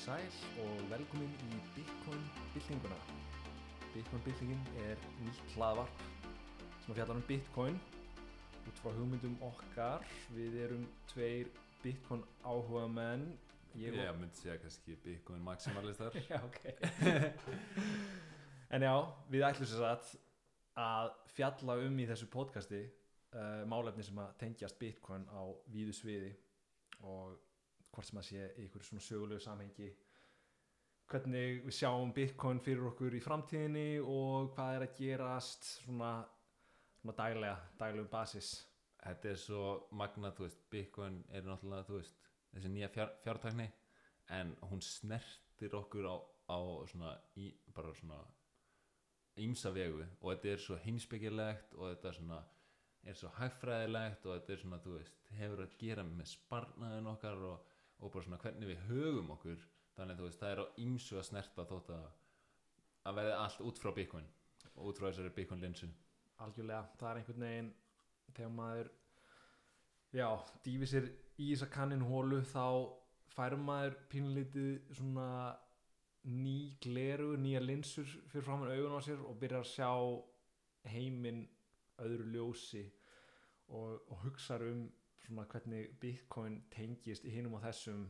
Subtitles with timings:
[0.00, 2.22] sæl og velkomin í Bitcoin
[2.54, 2.96] byltinguna.
[3.92, 6.04] Bitcoin byltingin er nýtt hlaðvarp
[6.80, 7.76] sem að fjalla um Bitcoin
[8.70, 10.06] út frá hugmyndum okkar.
[10.32, 11.50] Við erum tveir
[11.82, 13.26] Bitcoin áhuga menn.
[13.76, 16.62] Ég myndi segja kannski Bitcoin maximalistar Já, ok.
[18.74, 18.94] en já,
[19.28, 20.14] við ætlum sér satt
[20.80, 22.86] að fjalla um í þessu podcasti
[23.36, 26.32] uh, málefni sem að tengjast Bitcoin á víðu sviði
[27.04, 27.36] og
[27.90, 29.90] hvort sem að sé í einhverju svona sögulegu samhengi.
[31.10, 36.12] Hvernig við sjáum Bitcoin fyrir okkur í framtíðinni og hvað er að gerast svona,
[37.00, 38.52] svona daglega, daglegum basis.
[39.00, 39.64] Þetta er svo
[39.96, 43.66] magnað, þú veist, Bitcoin er náttúrulega, þú veist, þessi nýja fjár, fjártækni
[44.36, 46.16] en hún snertir okkur á,
[46.54, 46.58] á
[46.90, 48.20] svona, í, bara svona
[49.40, 52.40] ímsa vegu og þetta er svo heimsbyggilegt og þetta er svona
[53.08, 57.44] er svo hægfræðilegt og þetta er svona, þú veist, hefur að gera með sparnaðin okkar
[57.48, 57.69] og,
[58.00, 59.68] og bara svona hvernig við högum okkur.
[59.96, 62.08] Þannig að þú veist, það er á ímsu að snerta þótt að
[63.08, 64.26] að verði allt út frá Bitcoin
[64.74, 65.88] og út frá þessari Bitcoin linsu
[66.44, 67.70] algjörlega, það er einhvern veginn
[68.36, 68.90] þegar maður
[70.16, 70.28] já,
[70.64, 71.08] dýfi sér
[71.40, 72.64] í þessa kannin hólu þá
[73.34, 75.28] fær maður pínlítið svona
[76.30, 79.90] ný gleru, nýja linsur fyrir framann augun á sér og byrjar að sjá
[80.92, 81.46] heiminn
[82.00, 82.84] öðru ljósi
[83.68, 84.86] og, og hugsa um
[85.30, 88.08] svona hvernig Bitcoin tengist í hinum á þessum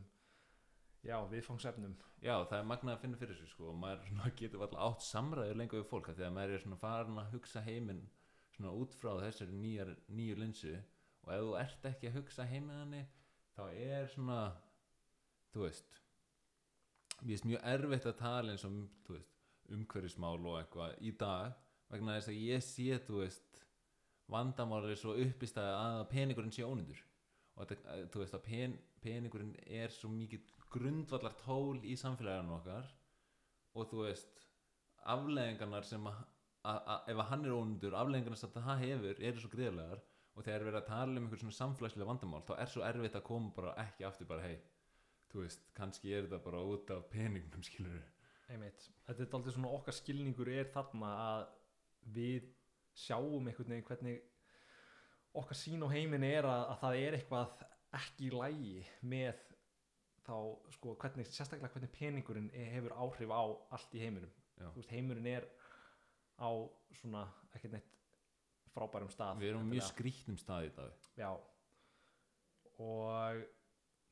[1.05, 1.93] já, viðfangsefnum.
[2.21, 5.05] Já, það er magnað að finna fyrir þessu sko og maður svona getur alltaf átt
[5.07, 8.03] samræður lengur við fólk að maður er svona farin að hugsa heiminn
[8.55, 10.75] svona út frá þessari nýju linsu.
[11.21, 13.05] Og ef þú ert ekki að hugsa heiminnanni
[13.55, 14.39] þá er svona
[15.53, 15.99] þú veist
[17.21, 18.77] mér finnst mjög erfitt að tala eins og
[19.11, 19.35] veist,
[19.71, 21.53] umhverfismál og eitthvað í dag
[21.91, 23.61] vegna þess að ég sé þú veist
[24.31, 27.03] vandamál er svo uppistæði að peningurinn sé ónundur
[27.61, 32.55] og þetta, að, þú veist að pen, peningurinn er svo mikið grundvallar tól í samfélaginu
[32.57, 32.87] okkar.
[33.77, 34.41] Og þú veist
[35.11, 36.23] afleðingarnar sem að,
[36.65, 40.01] ef að hann er ónundur, afleðingarnar sem það hefur eru svo greiðlegar
[40.31, 43.17] og þegar við erum að tala um einhver svona samfélagslega vandamál þá er svo erfitt
[43.19, 44.57] að koma bara ekki aftur bara hei,
[45.31, 48.01] þú veist, kannski er þetta bara út af peningnum skilur
[48.51, 48.89] Einmitt.
[49.07, 51.43] Þetta er aldrei svona okkar skilningur er þarna að
[52.17, 52.49] við
[52.97, 54.25] sjáum einhvern veginn hvernig
[55.37, 57.63] okkar sín á heiminn er að, að það er eitthvað
[57.97, 59.39] ekki í lægi með
[60.25, 60.35] þá
[60.75, 63.41] sko hvernig, sérstaklega hvernig peningurinn er- hefur áhrif á
[63.75, 64.31] allt í heiminum.
[64.75, 65.47] Veist, heimurinn er
[66.37, 66.49] á
[66.99, 67.23] svona
[67.55, 67.87] ekkert neitt
[68.75, 71.07] frábærum stað við erum mjög skrítnum stað í dag.
[71.17, 71.31] Já.
[72.81, 73.41] Og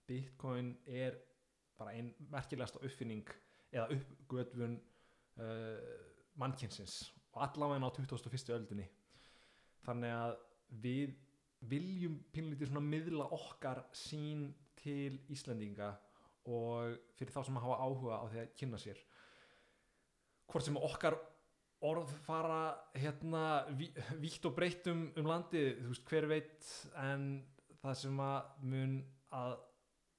[0.09, 1.15] Bitcoin er
[1.77, 3.29] bara ein merkilegasta uppfinning
[3.71, 4.75] eða uppgötvun
[5.39, 5.77] uh,
[6.41, 8.49] mannkynsins og allavega á 21.
[8.57, 8.87] öldinni.
[9.85, 10.35] Þannig að
[10.69, 11.15] við
[11.69, 14.47] viljum pínlítið svona miðla okkar sín
[14.79, 15.89] til Íslendinga
[16.49, 19.01] og fyrir þá sem hafa áhuga á því að kynna sér.
[20.49, 21.17] Hvort sem okkar
[21.85, 22.61] orð fara
[22.95, 26.71] hérna ví- vítt og breytt um, landið þú veist hver veit
[27.03, 27.27] en
[27.79, 28.95] það sem að mun
[29.35, 29.53] að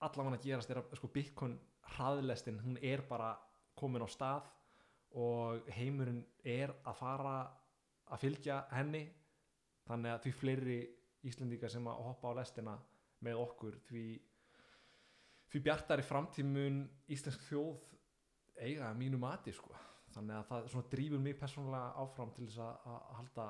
[0.01, 1.59] allavega að gerast er að sko Bitcoin
[1.97, 3.35] hraðlestin hún er bara
[3.77, 4.49] komin á stað
[5.21, 7.35] og heimurinn er að fara
[8.11, 9.03] að fylgja henni
[9.89, 10.81] þannig að því fleiri
[11.29, 12.75] Íslendingar sem að hoppa á lestina
[13.21, 14.05] með okkur því
[15.51, 17.91] því bjartari framtímun íslensk þjóð
[18.61, 19.75] eiga mínu mati sko.
[20.15, 23.47] Þannig að það svona drífur mig persónulega áfram til þess að halda,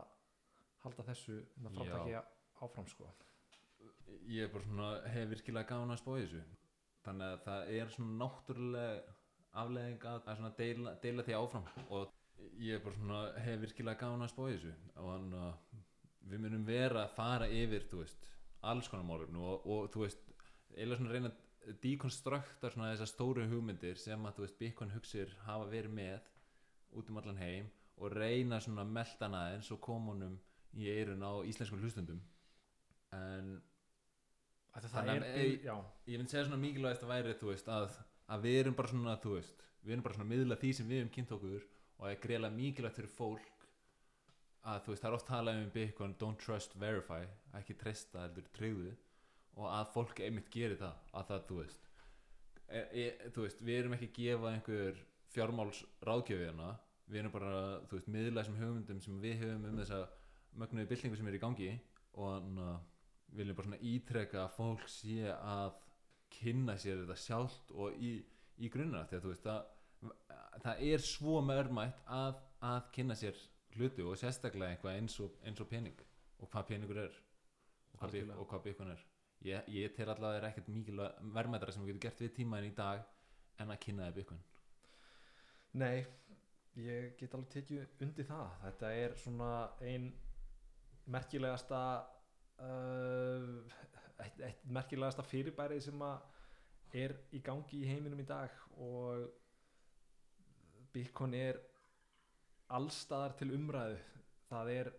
[0.84, 2.16] halda þessu framtæki
[2.66, 3.10] áfram sko.
[4.28, 6.42] Ég er bara svona, hef virkilega gaman að spója þessu.
[7.04, 9.14] Þannig að það er svona náttúrulega
[9.60, 11.70] afleðing að, að svona deila, deila því áfram.
[11.88, 14.74] Og ég er bara svona, hef virkilega gaman að spója þessu.
[14.96, 15.80] Og þannig að
[16.28, 18.26] við munum vera að fara yfir, veist
[18.68, 20.26] alls konar málefnu og, og þú veist
[20.76, 25.32] eða svona reyna að dekonstrukta svona þessar stóru hugmyndir sem að þú veist Bitcoin hugsir
[25.46, 26.28] hafa verið með
[26.96, 27.70] út um allan heim
[28.00, 30.38] og reyna svona að melta hana eins og komunum
[30.76, 32.20] í eirun á íslenskum hlustundum
[33.16, 33.58] en
[34.70, 35.74] Þetta Þannig að- já,
[36.06, 37.96] ég myndi segja svona mikilvægast að væri þú veist, að,
[38.30, 40.86] að við erum bara svona þú veist, við erum bara svona að miðla því sem
[40.86, 43.59] við erum kynnt okkur og það er greiðlega mikilvægt fyrir fólk
[44.70, 47.22] að þú veist, það er oft talað um Bitcoin don't trust, verify,
[47.58, 48.92] ekki treysta heldur tryggðu
[49.58, 51.88] og að fólk einmitt gerir það, að það þú veist
[52.68, 55.02] e, e, þú veist, við erum ekki að gefa einhver
[55.34, 56.70] fjármáls ráðgjöfina
[57.10, 57.52] við erum bara,
[57.90, 60.00] þú veist, miðla þessum hugmyndum sem við höfum um þessa
[60.60, 61.70] mögnuði byltingu sem er í gangi
[62.14, 62.78] og þannig að
[63.30, 65.74] við viljum bara svona ítreka að fólk sé að
[66.34, 68.16] kynna sér þetta sjálft og í,
[68.58, 70.12] í grunna því að þú veist það,
[70.64, 73.38] það er svo mörgmætt að, að kynna sér
[73.76, 76.02] hluti og sérstaklega eitthvað eins og, eins og pening
[76.40, 77.16] og hvað peningur er
[77.92, 79.04] og hvað, bygg- og hvað byggun er.
[79.44, 81.02] Ég, ég tel allavega það er ekkert mikil
[81.36, 83.04] verðmættara sem við getum gert við tímaðin í dag
[83.60, 84.42] en að kynna þið Bitcoin.
[85.80, 86.06] Nei,
[86.80, 88.50] ég get alveg tekið undir það.
[88.64, 89.50] Þetta er svona
[89.86, 90.10] ein
[91.10, 91.80] merkilegasta
[92.60, 93.62] uh,
[94.20, 99.28] eitt, eitt merkilegasta fyrirbærið sem að er í gangi í heiminum í dag og
[100.92, 101.60] Bitcoin er
[102.76, 103.98] allstaðar til umræðu.
[104.50, 104.90] Það er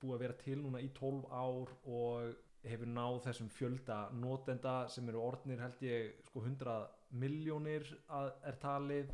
[0.00, 2.30] búið að vera til núna í 12 ár og
[2.64, 6.76] hefur náð þessum fjölda notenda sem eru orðnir held ég sko 100
[7.22, 9.10] miljónir er talið.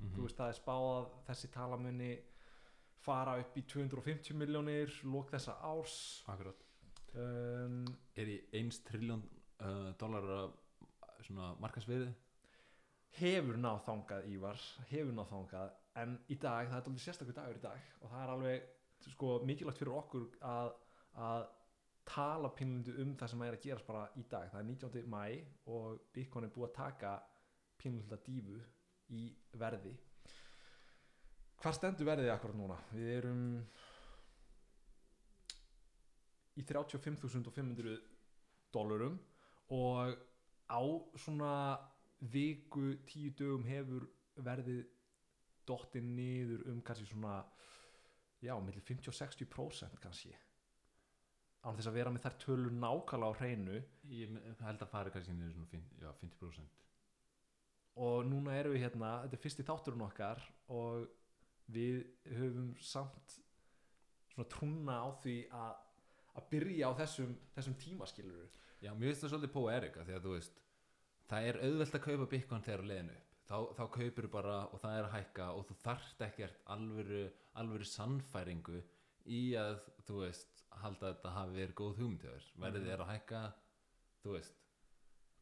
[0.00, 2.12] Mm þú veist það er spáð þessi talamunni
[3.04, 5.96] fara upp í 250 miljónir lók þessa árs.
[6.32, 6.64] Akkurat.
[7.12, 7.84] Um,
[8.16, 9.26] Er í 1 triljón
[9.60, 10.52] uh, dólar
[11.26, 12.08] svona markasviði
[13.18, 17.58] hefur náð þangað Ívar hefur náð þangað en í dag, það er alveg sérstakur dagur
[17.58, 18.68] í dag og það er alveg
[19.10, 20.74] sko, mikilvægt fyrir okkur að,
[21.26, 21.48] að
[22.10, 25.10] tala pínlundu um það sem er að gerast bara í dag það er 19.
[25.10, 25.24] mæ
[25.74, 27.16] og Bitcoin er búið að taka
[27.80, 28.60] pínlunda dífu
[29.16, 29.26] í
[29.58, 29.96] verði
[31.60, 32.78] hvað stendur verðið akkurat núna?
[32.94, 33.44] við erum
[36.58, 37.98] í 35.500
[38.74, 39.18] dólarum
[39.74, 40.16] og
[40.70, 40.82] á
[41.18, 41.52] svona
[42.20, 44.06] viku, tíu dögum hefur
[44.44, 44.86] verðið
[45.68, 47.40] dottið niður um kannski svona
[48.40, 50.32] já, millir 50-60% kannski.
[51.60, 53.80] Án þess að vera með þær tölur nákvæmlega á hreinu.
[54.08, 56.86] Ég held að fara kannski niður svona 50, já, 50%
[58.00, 60.42] og núna erum við hérna, þetta er fyrsti þátturinn okkar
[60.72, 61.08] og
[61.74, 63.36] við höfum samt
[64.30, 65.86] svona trúna á því að
[66.38, 68.46] að byrja á þessum, þessum tímaskiluru
[68.80, 70.60] Já, mér finnst það svolítið Pó Erika því að þú veist
[71.30, 74.56] það er auðvelt að kaupa Bitcoin þegar að leiðinu upp þá, þá kaupir þú bara
[74.70, 77.22] og það er að hækka og þú þarft ekkert alvöru,
[77.60, 78.80] alvöru sannfæringu
[79.30, 82.92] í að þú veist halda að þetta hafi verið góð hugmynd hjá þér verðið Mhm.
[82.94, 83.40] er að hækka
[84.24, 84.54] þú veist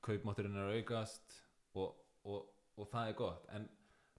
[0.03, 1.37] kaupmátturinn er aukast
[1.75, 1.95] og,
[2.25, 3.69] og, og það er gott en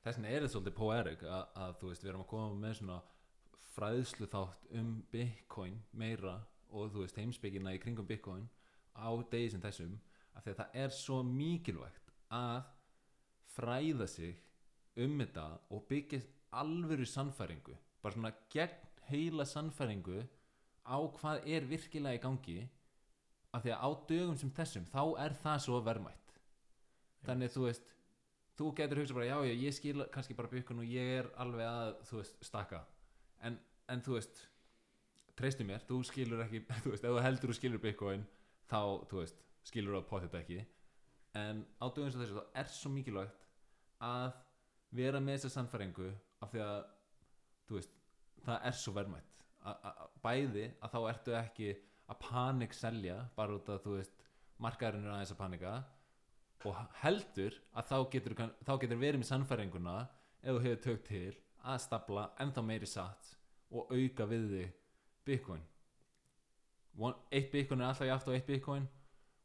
[0.04, 2.60] þess vegna er þetta svolítið Pó Erik að, að þú veist við erum að koma
[2.62, 3.00] með svona
[3.76, 6.38] fræðslu þátt um Bitcoin meira
[6.70, 8.48] og þú veist heimspekina í kringum Bitcoin
[8.96, 9.96] á degi sem þessum
[10.36, 12.62] af því að það er svo mikilvægt að
[13.56, 14.36] fræða sig
[15.00, 17.76] um þetta og byggja alvöru sannfæringu.
[18.02, 20.24] Bara svona gegn heila sannfæringu
[20.86, 22.60] á hvað er virkilega í gangi
[23.54, 26.36] af því að á dögum sem þessum þá er það svo verðmætt.
[27.26, 27.96] Þannig þú veist
[28.60, 31.68] þú getur hugsað bara já já ég skil kannski bara byggkun og ég er alveg
[31.68, 32.82] að þú veist stakka
[33.48, 33.56] en,
[33.88, 34.42] en þú veist
[35.40, 38.26] treystu mér, þú skilur ekki þú veist, ef þú heldur þú skilur bitcoin
[38.68, 40.60] þá, þú veist, skilur þú að potið ekki
[41.38, 43.46] en á dögum sem þessu þá er svo mikilvægt
[44.04, 44.32] að
[44.96, 46.10] vera með þessa sannfæringu
[46.42, 46.80] af því að
[47.76, 47.94] veist,
[48.46, 49.46] það er svo verðmætt.
[50.24, 51.70] Bæði að þá ertu ekki
[52.10, 54.24] að panik selja bara út að þú veist
[54.64, 55.74] markaðurinn er aðeins að panika
[56.68, 58.36] og heldur að þá getur,
[58.66, 59.98] þá getur verið með sannfæringuna
[60.42, 63.34] ef þú hefur tök til að stapla ennþá meiri satt
[63.70, 64.74] og auka við þig
[65.28, 65.62] bitcoin.
[67.32, 68.88] Eitt bitcoin er alltaf játt á eitt bitcoin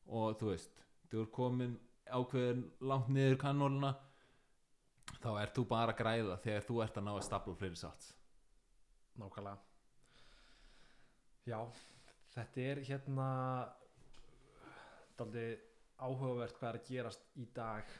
[0.08, 0.83] og þú veist
[1.14, 1.78] þú er komin
[2.10, 3.94] ákveðin langt niður kannóluna.
[5.22, 8.10] Þá ert þú bara að græða þegar þú ert að ná að stapla fleiri satt
[9.20, 9.58] nákvæmlega.
[11.44, 11.60] Já,
[12.34, 13.28] þetta er hérna
[15.18, 15.44] daldi
[16.02, 17.92] áhugavert hvað er að gerast í dag.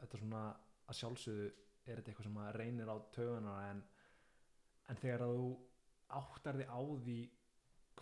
[0.00, 0.44] Þetta er svona
[0.88, 1.50] að sjálfsögðu
[1.82, 3.84] er þetta eitthvað sem að reynir á töguna en,
[4.88, 5.46] en þegar að þú
[6.22, 7.18] áttar þig á því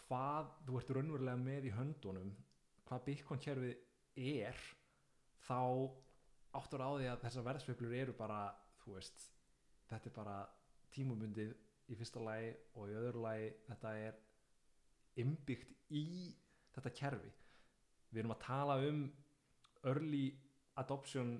[0.01, 2.33] hvað þú ert raunverulega með í höndunum
[2.89, 4.57] hvað Bitcoin kerfið er
[5.47, 5.61] þá
[6.59, 8.41] áttar á því að þessar verðsveiflur eru bara
[8.83, 9.27] þú veist,
[9.91, 10.39] þetta er bara
[10.95, 11.53] tímubundið
[11.91, 14.19] í fyrsta lagi og í öðru lagi þetta er
[15.21, 16.07] innbyggt í
[16.75, 17.31] þetta kerfi.
[18.11, 19.05] Við erum að tala um
[19.87, 20.25] early
[20.81, 21.37] adoption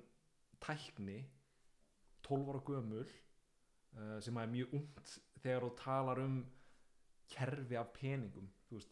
[0.63, 1.19] tækni
[2.27, 6.41] 12 ára gömul uh, sem er mjög ungt þegar þú talar um
[7.31, 8.49] kerfi af peningum.
[8.71, 8.91] Veist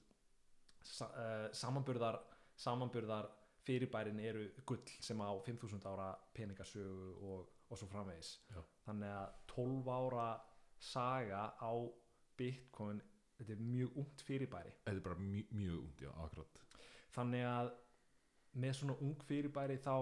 [1.05, 2.19] uh, samanburðar
[2.59, 3.29] samanburðar
[3.65, 8.61] fyrirbærin eru gull sem á 5000 ára peningasögu og, og svo framvegis Já.
[8.85, 10.29] þannig að 12 ára
[10.79, 11.73] saga á
[12.39, 13.01] bitcoin
[13.37, 16.63] þetta er mjög ungt fyrirbæri þetta er bara mjög, mjög út, já, akkurat
[17.15, 17.71] þannig að
[18.59, 19.95] með svona ung fyrirbæri þá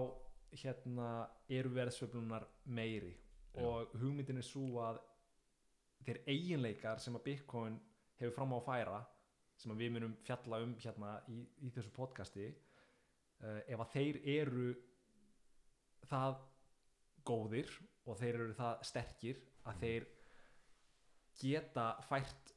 [0.56, 1.08] hérna
[1.48, 3.64] eru verðsveiflunar meiri Já.
[3.64, 5.00] og hugmyndin er svo að
[6.06, 7.78] þeir eiginleikar sem að Bitcoin
[8.20, 8.98] hefur fram á að færa
[9.58, 12.46] sem að við munum fjalla um hérna í, í þessu podcasti
[13.44, 14.68] uh, ef að þeir eru
[16.08, 16.38] það
[17.28, 17.72] góðir
[18.08, 20.06] og þeir eru það sterkir að þeir
[21.38, 22.54] geta fært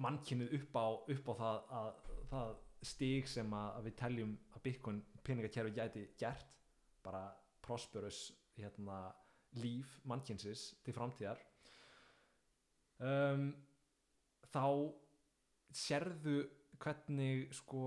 [0.00, 1.88] mannkynnið upp á, upp á það, að,
[2.30, 2.52] það
[2.90, 6.60] stig sem að, við teljum að Bitcoin peningakerfi gæti gert
[7.04, 7.24] bara
[7.64, 9.10] prosperous hérna,
[9.60, 11.40] líf mannkynnsis til framtíðar.
[13.00, 13.50] Um,
[14.52, 14.92] þá
[15.74, 16.42] sérðu
[16.80, 17.84] hvernig sko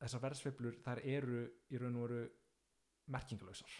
[0.00, 2.22] þessar verðsveiflur þær eru í raun og veru
[3.10, 3.76] merkingalausar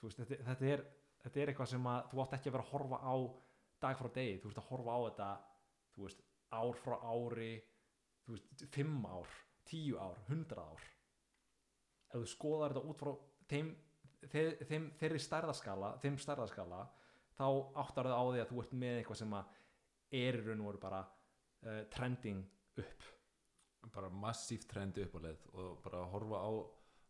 [0.00, 0.84] þú veist, þetta, þetta, er,
[1.24, 3.16] þetta er eitthvað sem að þú átt ekki að vera að horfa á
[3.86, 5.30] dag frá degi, þú veist að horfa á þetta
[6.02, 6.22] veist,
[6.56, 7.50] ár frá ári
[8.26, 9.34] þú veist, fimm ár
[9.66, 10.86] tíu ár, hundrað ár.
[12.12, 13.12] Ef þú skoðar þetta út frá
[13.50, 13.72] þeim,
[14.30, 16.84] þeim, þeim þeirri stærðaskala þeim stærðaskala
[17.36, 17.46] þá
[17.82, 19.54] áttar það á því að þú ert með eitthvað sem að
[20.20, 22.44] er í raun og veru bara uh, trending
[22.82, 23.10] upp
[23.96, 26.50] bara massíft trendi upp á leið og bara að horfa á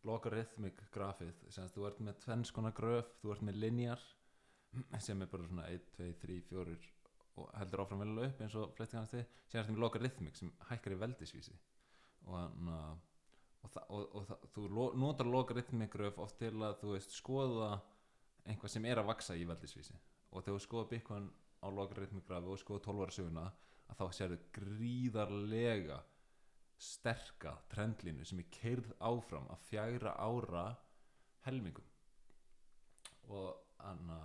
[0.06, 1.34] logarithmic grafið.
[1.50, 4.04] Sem að þú ert með tvenns konar gröf þú ert með linjar
[5.02, 6.76] sem er bara svona 1, 2, 3, 4
[7.36, 10.38] og heldur áfram vel upp eins og flesti kannast þið sem er þetta með logarithmic
[10.38, 11.56] sem hækkar í veldisvísi.
[12.26, 12.62] Og,
[13.66, 17.74] og, og, og þú lo notar logarithmic gröf oft til að þú veist skoða
[18.46, 19.98] einhvað sem er að vaksa í veldisvísi.
[20.32, 21.28] Og þegar þú skoða Bitcoin
[21.62, 23.46] á logarithmic grafi og skoða 12 ára söguna
[23.86, 25.98] að þá sérðu gríðarlega
[26.78, 30.66] sterka trendlínu sem er keirð áfram að fjagra ára
[31.46, 31.86] helmingum.
[33.32, 33.54] Og
[33.86, 34.20] anna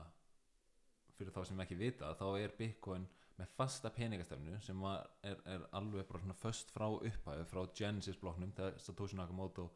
[1.17, 6.08] fyrir þá sem ekki vita þá er Bitcoin með fasta peningastefnu sem er, er alveg
[6.10, 9.67] bara svona föst frá upphæðu frá Genesis blokknum þegar Satoshi Nakamoto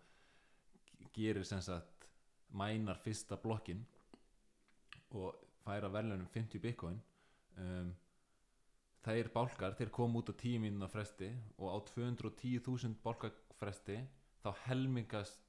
[1.15, 2.09] gerir sem sagt
[2.55, 3.83] mænar fyrsta blokkin
[5.15, 6.99] og færa verðlunum 50 Bitcoin
[7.57, 7.93] um,
[9.05, 13.97] þeir bálkar, þeir kom út á 10 mínúna fresti og á 210.000 bálkafresti
[14.41, 15.41] þá helmingast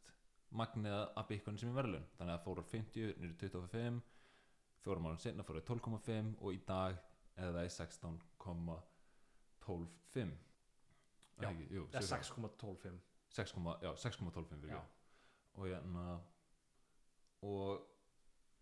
[0.57, 4.01] magnið af Bitcoin sem er verðlun þannig að það fóru 50 nýri 25
[4.85, 6.95] fjórum árum senna fóru 12,5 og í dag
[7.37, 10.35] eða er 16,125
[11.37, 12.23] Já, eða cirka.
[12.23, 12.97] 6,125
[13.37, 14.81] 6, já, 6,12 fyrir Já.
[15.57, 16.05] og hérna
[17.45, 17.73] og,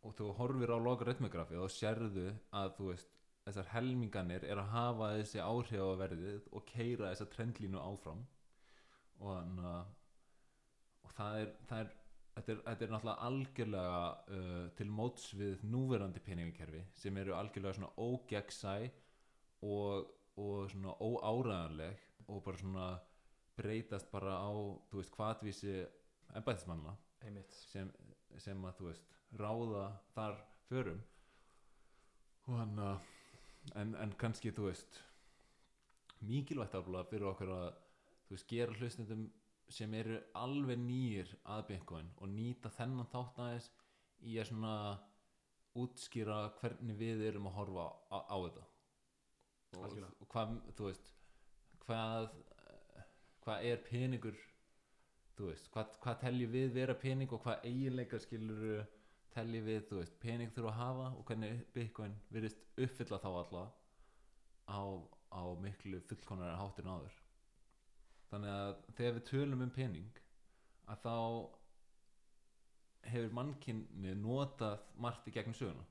[0.02, 3.10] og þú horfir á logaritmografi þá sérðu að þú veist
[3.44, 8.24] þessar helminganir er að hafa þessi áhrif á verðið og keira þessa trendlínu áfram.
[9.20, 9.92] Og þannig að
[11.04, 11.92] og það er, það er
[12.34, 13.98] þetta er, þetta er náttúrulega algjörlega
[14.36, 18.74] uh, til móts við núverandi peningakerfi sem eru algjörlega svona ógegnsæ
[19.68, 20.10] og,
[20.40, 22.88] og svona óáræðanleg og bara svona
[23.54, 24.50] breytast bara á,
[24.90, 25.74] þú veist, hvatvísi
[26.34, 27.52] embæðismanna einmitt.
[27.70, 27.90] sem,
[28.42, 29.84] sem að, þú veist, ráða
[30.14, 31.02] þar förum.
[32.48, 33.12] Og hann að
[33.80, 35.00] en, en kannski, þú veist
[36.24, 37.66] mikilvægt aflega fyrir okkur að
[38.28, 39.24] þú veist, gera hlustendum
[39.72, 43.70] sem eru alveg nýjir að Bitcoin og nýta þennan þátt aðeins
[44.24, 44.74] í að svona
[45.80, 48.64] útskýra hvernig við erum að horfa á, á þetta.
[49.74, 51.14] Og, og hvað, þú veist
[51.84, 52.28] hvað
[53.44, 54.36] hvað er peningur
[55.36, 58.84] þú veist, hvað, hvað telji við vera pening og hvað eiginleikar skilur
[59.34, 63.64] telji við, þú veist, pening þurfa að hafa og hvernig Bitcoin virðist uppfylla þá alla
[64.70, 64.82] á,
[65.34, 67.18] á miklu fullkonari háttir en áður.
[68.30, 70.22] Þannig að þegar við tölum um pening
[70.90, 71.16] að þá
[73.10, 75.84] hefur mannkynni notað margt í gegnum söguna.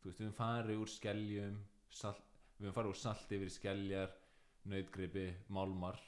[0.00, 1.58] Þú veist, við farið úr skeljum
[1.92, 2.22] salt,
[2.60, 4.14] við farið úr salti yfir í skeljar
[4.70, 5.98] nautgripi, málmar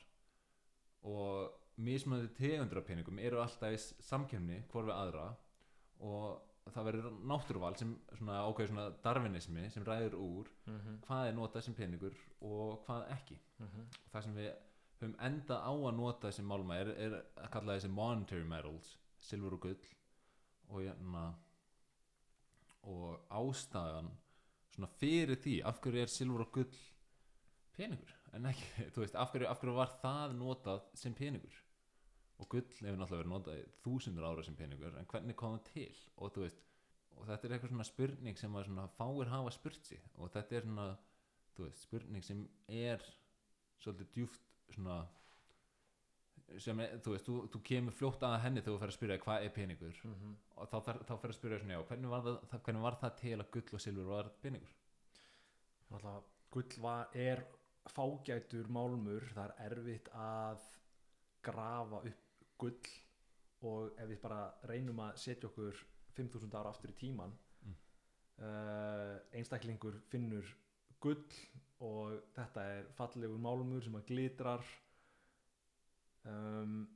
[1.09, 5.25] og mismunandi tegundur af peningum eru alltaf í samkjöfni hvor við aðra
[6.03, 11.01] og það verður náttúruval sem svona ákveður svona darwinismi sem ræður úr mm -hmm.
[11.07, 13.39] hvað er notað sem peningur og hvað ekki.
[13.61, 14.53] Og það sem við
[15.03, 19.57] höfum endað á að nota þessi málma er, er að kalla þessi monetary metals silfur
[19.57, 19.87] og gull
[20.69, 21.25] og, hérna,
[22.83, 24.11] og ástæðan
[24.75, 26.79] svona fyrir því af hverju er silfur og gull
[27.77, 31.59] peningur en ekki, þú veist, af hverju, af hverju var það notað sem peningur
[32.43, 35.67] og gull hefur náttúrulega verið notað í þúsundur ára sem peningur en hvernig kom það
[35.71, 35.97] til?
[36.19, 36.63] Og veist,
[37.17, 40.03] og þetta er eitthvað svona spurning sem svona fáir hafa spurt sig.
[40.19, 40.87] Og þetta er svona,
[41.59, 43.05] veist, spurning sem er
[43.83, 45.03] svolítið djúft svona
[46.61, 49.21] sem er, þú veist, þú, þú kemur fljótt að henni þegar þú fer að spyrja
[49.23, 50.01] hvað er peningur.
[50.09, 50.35] Mhm.
[50.57, 53.17] og þá, fer, þá fer að spyrja svona, já, hvernig var það, hvernig var það
[53.23, 54.75] til að gull og silfur var peningur?
[55.93, 56.23] Náttúrulega,
[56.57, 57.45] gull var, er
[57.93, 59.27] fágætur málmur.
[59.33, 60.69] Það er erfitt að
[61.43, 62.93] grafa upp gull
[63.63, 65.79] og ef við bara reynum að setja okkur
[66.17, 67.33] 5000 ára aftur í tíman
[67.63, 67.75] Mm.
[68.43, 70.49] uh, einstaklingur finnur
[71.01, 71.23] gull
[71.81, 74.65] og þetta er fallegur málmur sem að glitrar
[76.27, 76.89] um,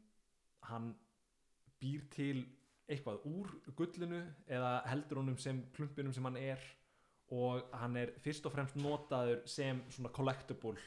[0.66, 0.90] hann
[1.80, 2.40] býr til
[2.88, 6.62] eitthvað úr gullinu eða heldur honum sem klumpinum sem hann er
[7.34, 10.78] og hann er fyrst og fremst notaður sem svona collectible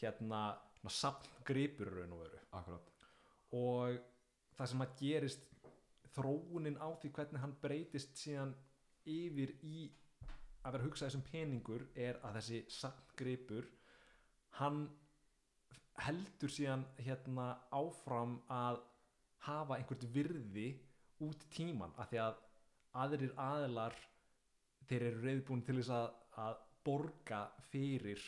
[0.00, 0.42] hérna
[0.88, 2.91] safngripur raun og veru Akkurát
[3.52, 3.98] og
[4.56, 5.48] það sem að gerist
[6.14, 8.54] þróunin á því hvernig hann breytist síðan
[9.08, 9.88] yfir í
[10.62, 13.68] að vera að hugsa þessum peningur er að þessi samtgripur
[14.60, 14.84] hann
[16.06, 18.80] heldur síðan hérna áfram að
[19.46, 20.68] hafa einhvert virði
[21.26, 22.38] út tíman af því að
[23.02, 23.96] aðrir aðilar
[24.88, 26.08] þeir eru reyðbúin til þess að,
[26.44, 28.22] að borga fyrir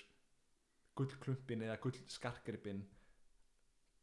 [0.98, 2.82] gullklumpin eða gullskarkripin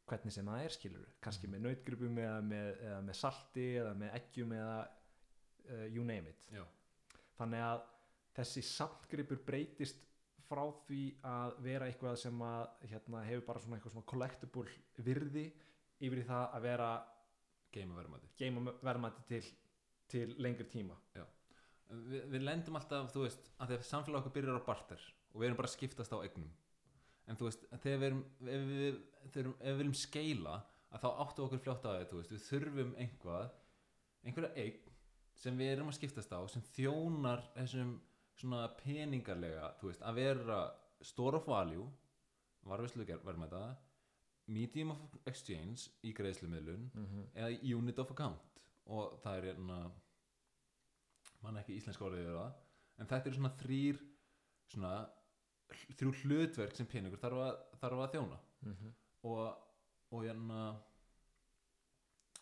[0.10, 4.16] hvernig sem það er skilur kannski með nautgripum eða með, eða með salti eða með
[4.20, 6.48] eggjum eða uh, you name it.
[6.52, 6.64] Já.
[7.40, 7.84] þannig að
[8.38, 10.08] þessi samtgripur breytist
[10.52, 15.46] frá því að vera eitthvað sem að hérna, hefur bara svona eitthvað svona collectible virði
[16.02, 16.90] yfir í það að vera
[17.72, 19.44] geima verðmæti geima verðmæti til,
[20.12, 20.98] til lengri tíma.
[21.92, 25.48] Vi, við lendum alltaf, þú veist, að þegar samfélag okkur byrjar á barter og við
[25.50, 26.52] erum bara að skiptast á eignum
[27.32, 29.02] en þú veist, þegar við erum ef við,
[29.34, 30.56] þegar, ef við viljum skeila
[30.92, 33.54] að þá áttu okkur fljótt á veist, við þurfum einhvað,
[34.28, 34.90] einhverja eign
[35.42, 37.96] sem við erum að skiptast á sem þjónar þessum
[38.42, 40.60] svona peningarlega, þú veist, að vera
[41.06, 41.88] store of value
[42.68, 43.64] varvislu verðmæta
[44.52, 47.26] medium of exchange í greiðslumiðlun mm -hmm.
[47.34, 49.80] eða unit of account og það er hérna
[51.42, 52.38] mann ekki íslenska orðið
[52.98, 54.02] en þetta eru svona þrýr
[54.68, 54.94] svona
[56.00, 58.40] þrjú hlutverk sem peningur þarf að, þarf að þjóna.
[59.30, 59.42] Og,
[60.12, 60.62] og hérna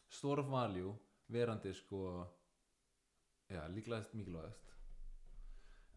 [0.09, 0.93] store of value
[1.29, 2.03] verandi sko
[3.49, 4.75] já, líklegast mikilvægast.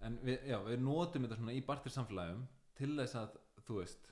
[0.02, 2.46] En við, já, við notum þetta svona í bartir samfélagum
[2.76, 3.36] til þess að,
[3.66, 4.08] þú veist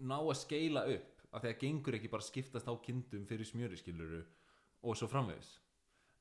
[0.00, 3.78] ná að skeila upp af því að gengur ekki bara skiptast á kindum fyrir smjöri
[3.78, 4.22] skiluru
[4.84, 5.58] og svo framvegis.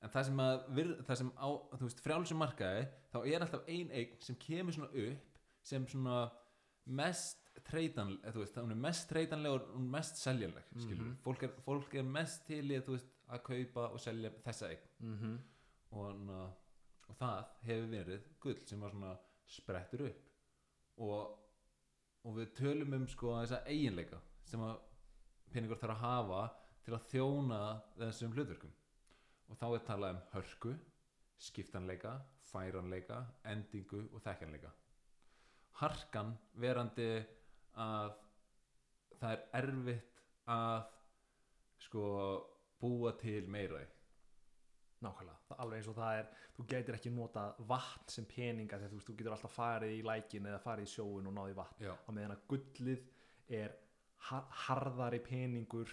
[0.03, 0.63] En það sem að
[1.07, 4.91] það sem á, þú veist, frjálsum markaði þá er alltaf ein eign sem kemur svona
[5.05, 5.32] upp
[5.63, 6.17] sem svona
[6.85, 11.17] mest treytan, þú veist, hún er mest treytanleg og hún er mest seljanleg skilur Mhm.
[11.23, 14.87] fólk, er, fólk er mest til í veist, að kaupa og selja þessa eign.
[14.99, 15.37] Mm -hmm.
[15.91, 16.39] og, na,
[17.07, 20.29] og það hefur verið gull sem var svona sprettur upp.
[20.97, 21.39] Og,
[22.23, 24.79] og við tölum um sko þessa eiginleika sem að
[25.51, 28.71] peningur þarf að hafa til að þjóna þessum hlutverkum.
[29.49, 30.75] Og þá er talað um hörku
[31.37, 34.71] skiptanleika, færanleika endingu og þekkanleika
[35.81, 37.09] harkan verandi
[37.81, 38.13] að
[39.19, 40.21] það er erfitt
[40.53, 40.79] að
[41.83, 42.05] sko
[42.79, 43.81] búa til meira
[45.03, 48.99] nákvæmlega, alveg eins og það er þú getur ekki nota vatn sem peninga þegar þú,
[48.99, 51.83] veist, þú getur alltaf farið í lækin eða farið í sjóin og náði vatn.
[51.83, 53.07] Já, á meðan að gullið
[53.59, 53.75] er
[54.29, 55.91] har harðari peningur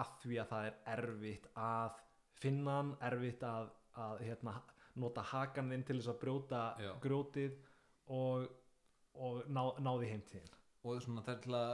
[0.00, 1.98] af því að það er erfitt að
[2.42, 3.68] finna hann, erfitt að,
[4.00, 4.56] að hérna,
[5.02, 6.92] nota hakan þinn til þess að brjóta Já.
[7.04, 7.58] grjótið
[8.12, 8.48] og,
[9.14, 11.72] og ná, náði heimtíðin og svona það er til að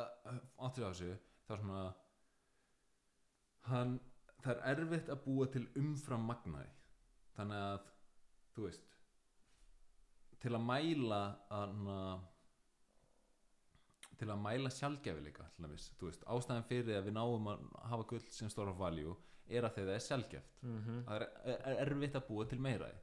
[0.66, 1.12] áttir á þessu
[1.46, 1.84] það er svona
[3.68, 3.94] hann,
[4.44, 6.72] það er erfitt að búa til umfram magnaði
[7.36, 7.92] þannig að
[8.56, 8.98] þú veist
[10.42, 11.22] til að mæla
[11.54, 11.72] að
[14.18, 18.50] til að mæla sjálfgefileika þú veist, ástæðan fyrir að við náum að hafa gull sem
[18.50, 19.14] store of value
[19.48, 21.02] er að þegar það er sjálfgeft mm -hmm.
[21.06, 22.96] það er, er erfitt að búa til meira í.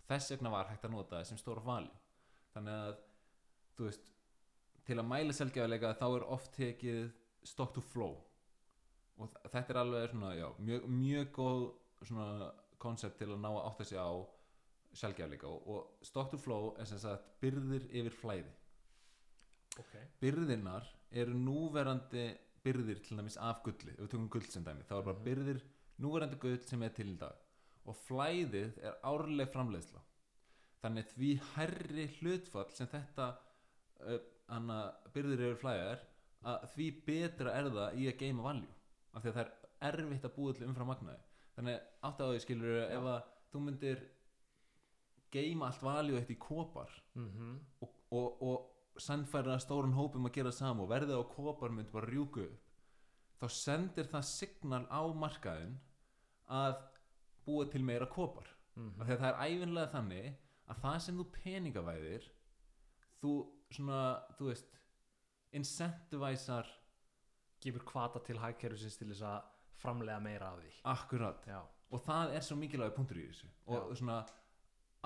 [0.00, 1.98] og þess vegna var hægt að nota það sem stóra value
[2.54, 2.96] þannig að
[3.80, 4.10] þú veist,
[4.86, 7.10] til að mæla selgjafilega þá er oft tekið
[7.48, 8.18] stock to flow.
[9.20, 11.64] Og þetta er alveg svona, já, mjög, mjög góð
[12.08, 12.28] svona
[12.80, 14.10] koncept til að ná að átta sig á
[15.00, 18.54] sjálfgjafilega og, og stock to flow er sem sagt byrðir yfir flæði.
[19.80, 20.88] Ok, byrðirnar
[21.22, 22.24] eru núverandi
[22.64, 23.92] byrðir til dæmis af gulli.
[23.94, 25.24] Ef við tökum gull sem dæmi, þá er bara Mhm.
[25.28, 25.60] byrðir
[26.00, 27.36] núverandi gull sem er til í dag.
[27.86, 30.00] Og flæðið er árleg framleiðsla.
[30.82, 33.36] Þannig því herri hlutfall sem þetta
[34.06, 34.20] uh,
[34.56, 34.78] anna,
[35.14, 36.06] byrðir yfir flæðið er
[36.50, 38.70] að því betra er það í að geima valjú
[39.12, 39.52] af því að það er
[39.90, 41.22] erfitt að búa til umfram magnaði.
[41.56, 44.02] Þannig átt að því skilur ef að þú myndir
[45.34, 50.52] geima allt valjú eitt í kopar mm og, og, og sannfæra stóran hópum að gera
[50.52, 52.66] sama og verðið á kopar myndi bara rjúku upp
[53.40, 55.76] þá sendir það signal á markaðin
[56.50, 56.80] að
[57.46, 58.48] búa til meira kopar.
[58.76, 59.00] Mhm.
[59.00, 60.26] af því að það er æfinlega þannig
[60.70, 62.28] að það sem þú peningavæðir
[63.20, 63.32] þú
[63.74, 64.00] svona,
[64.38, 64.76] þú veist
[65.56, 66.68] incentivæsar
[67.60, 69.48] gefur kvata til hagkerfisins til þess að
[69.80, 70.72] framlega meira af því.
[70.92, 71.48] Akkurat.
[71.48, 73.48] Já, og það er svo mikilvæg punktur í þessu.
[73.66, 73.98] Og Já.
[74.00, 74.20] svona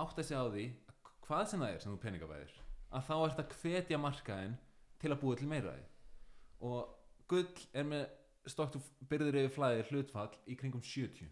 [0.02, 2.58] átt að segja á því að hvað sem það er sem þú peningavæðir
[2.94, 4.58] að þá ert að hvetja markaðin
[5.02, 5.88] til að búa til meira af því.
[6.64, 6.94] Og
[7.30, 8.04] gull er með
[8.50, 11.30] stokkt og byrðir yfir flæði hlutfall í kringum 70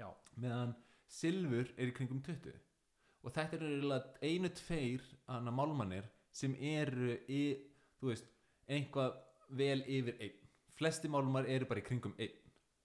[0.00, 0.08] já,
[0.40, 0.74] meðan
[1.10, 2.56] silfur er í kringum 20
[3.20, 7.42] og þetta eiginlega einu tveir hana málmannir sem eru í,
[8.00, 8.28] þú veist,
[8.70, 9.16] einhvað
[9.60, 10.36] vel yfir einn.
[10.78, 12.36] Flesti málmar eru bara í kringum einn.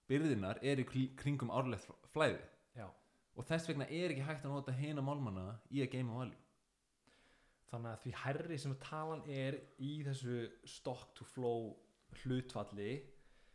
[0.09, 2.41] Byrðinar er í kringum árlegt flæði.
[2.75, 2.89] Já.
[3.35, 6.41] og þess vegna er ekki hægt að nota hina málmana í að geima value.
[7.71, 11.73] Þannig að því herri sem talan er í þessu stock to flow
[12.21, 12.99] hlutfalli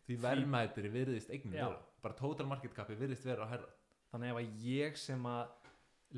[0.07, 1.79] því verðmætiri virðist eignin vera.
[2.03, 3.71] Bara total market capi virðist vera að herra
[4.11, 5.57] þannig ef að ég sem að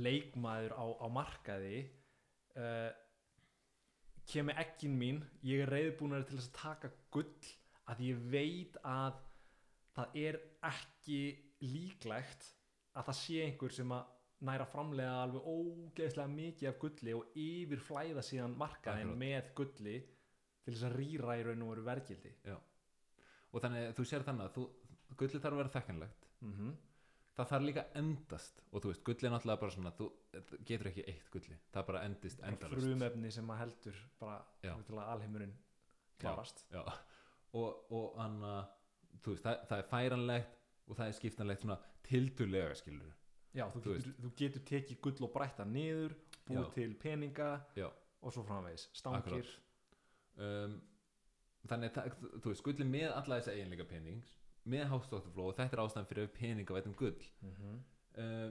[0.02, 1.78] leikmaður á, á markaði
[2.56, 2.88] uh,
[4.30, 7.52] kemur ekkin mín ég er reyðbúnar til þess að taka gull
[7.90, 9.20] að ég veit að
[9.96, 11.20] það er ekki
[11.62, 12.48] líklegt
[12.96, 14.10] að það sé einhver sem að
[14.46, 19.98] næra framlega alveg ógeðslega mikið af gulli og yfir flæða síðan markaðin með gulli
[20.62, 25.18] til þess að rýra í raun og veru vergildi og þannig þú sér þannig að
[25.20, 26.74] gulli þarf að vera þekkanlegt mm -hmm.
[27.36, 28.60] Það þarf líka endast.
[28.72, 30.08] Og þú veist, gulli er náttúrulega bara svona þú
[30.68, 34.74] getur ekki eitt gulli, það bara endist endalust frumefni sem að heldur bara Já.
[35.14, 35.54] alheimurinn
[36.20, 36.66] klárast.
[36.72, 36.82] Já.
[37.52, 38.52] og, og anna,
[39.24, 43.10] þú veist, það, það er færanlegt og það er skiptanlegt svona tildulega skilur
[43.52, 46.14] Já, þú, Þú getur, þú getur tekið gull og brætta niður
[46.48, 46.70] búið Já.
[46.74, 47.88] til peninga Já.
[48.22, 49.50] og svo framvegis, stangir.
[50.40, 50.78] Um,
[51.68, 54.30] þannig að það- þú- veist, gulli með alla þessa eiginleika penings
[54.64, 57.24] með hástóttufló og þetta er ástæðan fyrir peninga veitum gull.
[57.42, 57.80] Mm -hmm.
[58.22, 58.50] uh,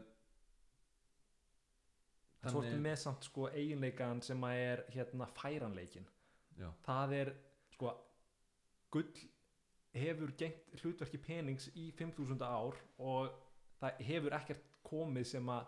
[2.41, 6.07] Svo ertu með samt sko eiginleikan sem að er hérna færanleikin
[6.57, 7.33] já, það er
[7.69, 7.91] sko
[8.89, 9.13] gull
[9.93, 13.29] hefur gengt hlutverki penings í 5000 ár og
[13.81, 15.65] það hefur ekkert komið sem að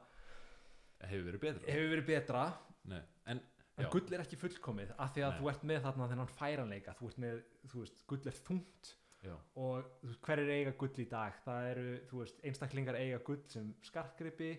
[1.03, 1.71] hefur verið betra.
[1.71, 2.43] hefur verið betra.
[2.84, 3.41] Nei, en
[3.82, 5.38] en gull er ekki fullkomið af því að Nei.
[5.39, 6.93] þú ert með þarna þennan færanleika.
[6.99, 7.39] Þú ert með,
[7.71, 8.91] þú veist, gull er þungt
[9.23, 12.99] já, og þú veist, hver er eiga gull í dag það eru, þú veist, einstaklingar
[12.99, 14.51] eiga gull sem skartgripi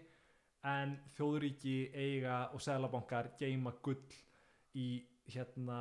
[0.64, 4.00] en þjóðuríki eiga og seðlabankar geima gull
[4.74, 4.86] í
[5.28, 5.78] hérna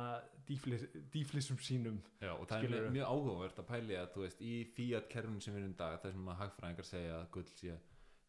[0.48, 2.92] dýflis, dýflisum sínum já, og það er Skilurðu?
[2.94, 5.98] mjög, áhugavert að pæli að þú veist, í fiat kerfinu sem við erum í dag
[6.00, 7.76] það sem að hagfræðingar segja að gull sé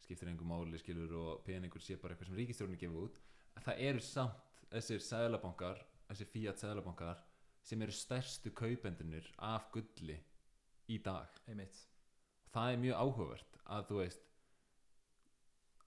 [0.06, 3.16] skiptir engum máli skilur og peningur sé bara eitthvað sem ríkistjórnir gefa út
[3.64, 7.22] það eru samt þessir seðlabankar þessir fiat seðlabankar
[7.66, 10.18] sem eru stærstu kaupendunir af gulli
[10.88, 11.82] í dag einmitt
[12.54, 14.22] það er mjög áhugavert að þú veist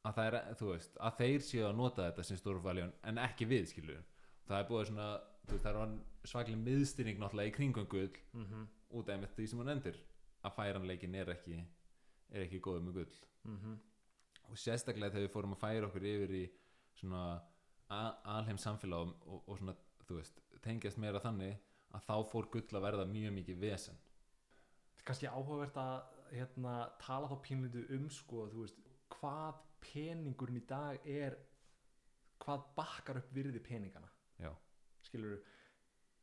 [0.07, 3.47] að það er, þú veist, að þeir séu að nota þetta sem stórvaljón en ekki
[3.49, 4.03] við skilur
[4.47, 5.07] það er búið svona,
[5.45, 8.67] þú veist, það er svaklega miðstyrning náttúrulega í kringum gull mm -hmm.
[8.89, 9.97] út af því sem hún endur
[10.43, 11.65] að færanleikin er ekki
[12.31, 13.79] er ekki góð með gull Mhm.
[14.49, 16.49] og sérstaklega þegar við fórum að færa okkur yfir í
[16.99, 17.41] svona
[18.25, 19.75] alheim samfélag og, og, svona,
[20.07, 21.57] þú veist, tengjast meira þannig
[21.93, 23.97] að þá fór gull að verða mjög mikið vesen
[25.05, 28.77] kannski áhugavert að hérna, tala þá pínlítið um sko, veist,
[29.09, 31.37] hvað peningurinn í dag er
[32.39, 34.09] hvað bakkar upp virði peningana.
[34.39, 34.51] Já.
[35.03, 35.39] skilur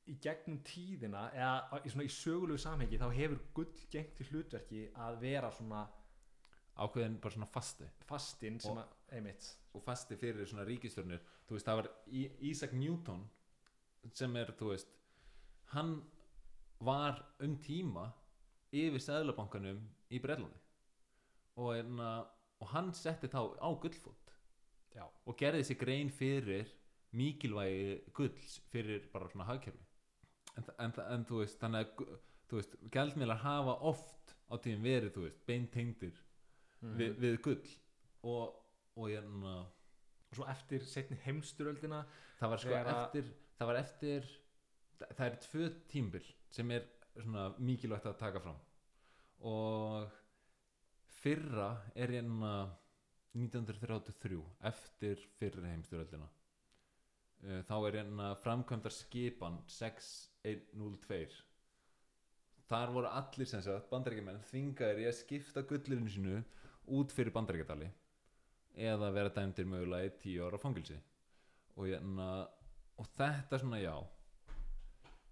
[0.07, 5.17] í gegnum tíðina eða í, í sögulegu samhengi þá hefur gull gengt til hlutverki að
[5.21, 5.81] vera svona
[6.79, 7.89] ákveðin bara svona fasti.
[8.07, 9.49] fastinn sem Og- að, einmitt.
[9.75, 13.29] og fasti fyrir svona ríkistjórnir þú veist, það var Í- Isaac Newton
[14.13, 14.89] sem er, þú veist
[15.75, 16.03] hann
[16.81, 18.13] var um tíma
[18.73, 20.59] yfir seðlabankanum í Brellandi
[21.57, 22.11] og, enna,
[22.61, 24.33] og hann setti þá á gullfót
[24.97, 25.05] Já.
[25.27, 26.71] og gerði sér grein fyrir
[27.17, 29.85] mikilvægi gulls fyrir bara svona hagkerfi
[30.57, 32.15] en, en, en þú veist, þannig að
[32.49, 36.23] þú veist, gjaldmiðlar hafa oft á tíðum verið, þú veist, beintengdir
[36.83, 36.97] Mhm.
[37.01, 37.71] við, við gull
[38.29, 38.57] og,
[39.01, 42.03] og hérna og svo eftir setni heimsturöldina
[42.37, 44.27] það var sko eftir það var eftir
[45.01, 46.85] það er tvö tímbil sem er
[47.23, 48.59] svona mikilvægt að taka fram.
[49.47, 50.09] Og
[51.21, 52.55] fyrra er hérna
[53.37, 56.29] 1933 eftir fyrri heimstyröldina
[57.45, 61.35] Uh, þá er hérna framkvæmdar skipan 6102
[62.67, 66.39] þar voru allir sem sagt bandarækjumenn þvingaðir í að skipta gullirinu sínu
[66.97, 67.91] út fyrir bandarækjadali
[68.89, 72.31] eða vera dæmdir mögulega í 10 ára fangilsi og, hérna,
[72.97, 73.95] og þetta svona já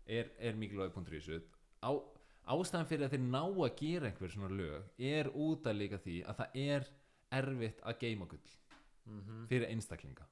[0.05, 1.41] er, er mikilvæg punktur í þessu
[1.85, 1.91] Á,
[2.55, 6.17] ástæðan fyrir að þeir ná að gera einhver svona lög er út að líka því
[6.25, 6.89] að það er
[7.41, 8.51] erfitt að geima gull
[9.05, 9.47] mm -hmm.
[9.51, 10.27] fyrir einstaklinga.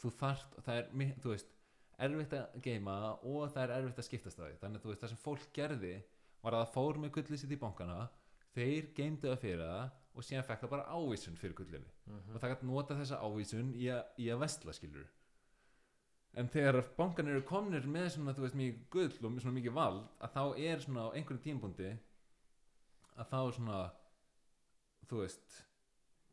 [0.00, 1.52] Þú þarft, það er, þú veist
[1.96, 5.12] erfitt að geima og það er erfitt að skiptast það þannig að þú veist, það
[5.12, 5.94] sem fólk gerði
[6.42, 8.08] var að það fór með gullið sitt í bankana
[8.56, 11.88] þeir geimdu það fyrir það og síðan fekk það bara ávísun fyrir gullinu.
[12.08, 15.08] Og það gæti nota þessa ávísun í, a, í að vestla skilur
[16.36, 20.02] en þegar bankan eru komnir með svona, þú veist, mikið gull og svona mikið vald
[20.20, 21.92] að þá er svona á einhverjum tímpúndi
[23.16, 23.78] að þá svona
[25.08, 25.60] þú veist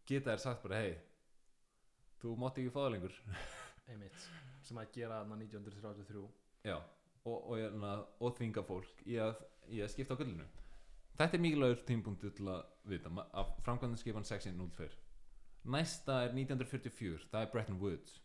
[0.10, 0.98] geta þær sagt bara, hei
[2.24, 3.16] þú mátt ekki fá það lengur.
[3.92, 4.28] Einmitt.
[4.64, 6.26] Sem að gera þarna 1933
[6.64, 6.76] já,
[7.28, 10.46] og, og, og, og þvinga fólk í að, í að skipta á gullinu.
[11.20, 13.12] Þetta er mikilvægur tímpunktu til að vita.
[13.12, 14.88] Ma- af framkvæmdanskipan 1602
[15.64, 18.18] næsta er 1944 það er Bretton Woods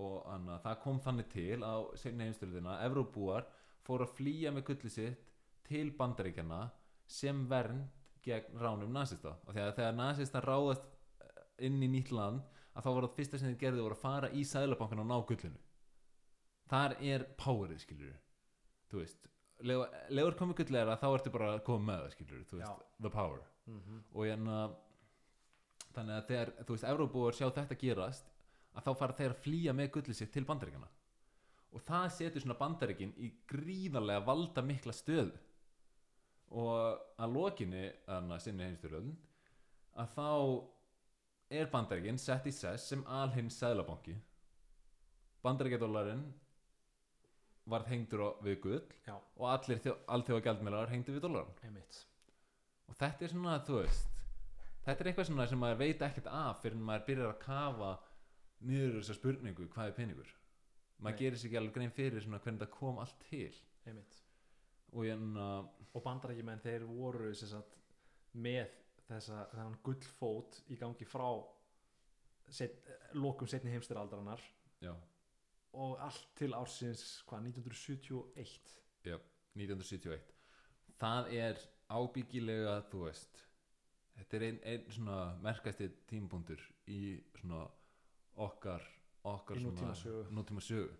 [0.00, 3.44] og anna, það kom þannig til á seinni heimstyrðina Evróbúar
[3.84, 5.26] fóru að flýja með gulli sitt
[5.68, 6.62] til bandaríkjana
[7.06, 7.90] sem vernd
[8.24, 10.86] gegn ránum nazista og þegar, þegar nazista ráðast
[11.20, 12.40] eh, inn í nýtt land
[12.72, 15.16] að þá var það fyrsta sem þið gerði voru að fara í sæðlabankan og ná
[15.28, 15.60] gullinu.
[16.72, 18.16] Þar er powerið skilur
[18.88, 19.28] þú veist
[20.12, 23.42] legur komið gullera þá ertu bara að koma með það skilur þú veist, the power.
[23.66, 24.62] Mm og hérna
[25.92, 28.30] þannig að þegar, þú veist, Evróbúar sjá þetta gerast
[28.72, 30.90] að þá fara þeir að flýja með gullið sitt til bandaríkjana
[31.72, 35.32] og það setur svona bandaríkin í gríðarlega valda mikla stöðu.
[36.52, 39.14] Og að lokinni að sinni heimstyrjöldin
[40.02, 40.28] að þá
[41.52, 44.18] er bandaríkin sett í sess sem alhinn sæðlabanki
[45.42, 46.26] bandaríkjadólarinn
[47.72, 49.16] varð hengdur við gull Já.
[49.16, 52.00] og allir þjó, alþjóða gjaldmiðlar hengdu við dólaran einmitt.
[52.90, 54.08] Og þetta er svona, þú veist
[54.86, 57.92] þetta er eitthvað sem maður veit ekkert af fyrir en maður byrjar að kafa
[58.68, 60.34] niður þessa spurningu, hvað er peningur?
[61.02, 63.54] Maður gerir sér ekki alveg grein fyrir svona hvernig það kom allt til.
[63.86, 64.18] Einmitt.
[64.92, 65.46] Og hérna,
[65.92, 67.80] og bandarækjumenn þeir voru sagt,
[68.32, 68.70] með
[69.08, 71.26] þessa þennan gullfót í gangi frá
[72.52, 72.78] set,
[73.16, 74.42] lokum setni heimstyraldarinnar
[74.82, 74.92] já,
[75.72, 78.78] og allt til ársins hvað, 1971
[79.58, 80.32] 1971
[81.00, 83.42] það er ábyggilega þú veist
[84.16, 87.66] þetta er einn ein merkasti tímapunktur í svona
[88.36, 88.82] okkar
[89.24, 90.24] okkar nútímasögu.
[90.30, 90.90] nútímasögu.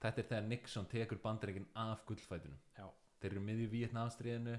[0.00, 2.88] þetta er þegar Nixon tekur bandareikin af gullfætunum Já.
[3.20, 4.58] þeir eru miðju Vietnamstríðinu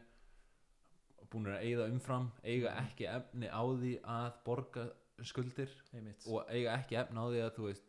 [1.30, 2.86] búin að eigða umfram eiga Mhm.
[2.88, 4.90] ekki efni á því að borga
[5.24, 7.84] skuldir einmitt og eiga ekki efni á því að þú veist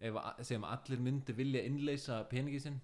[0.00, 2.80] ef að allir myndi vilja innleysa peningi sinn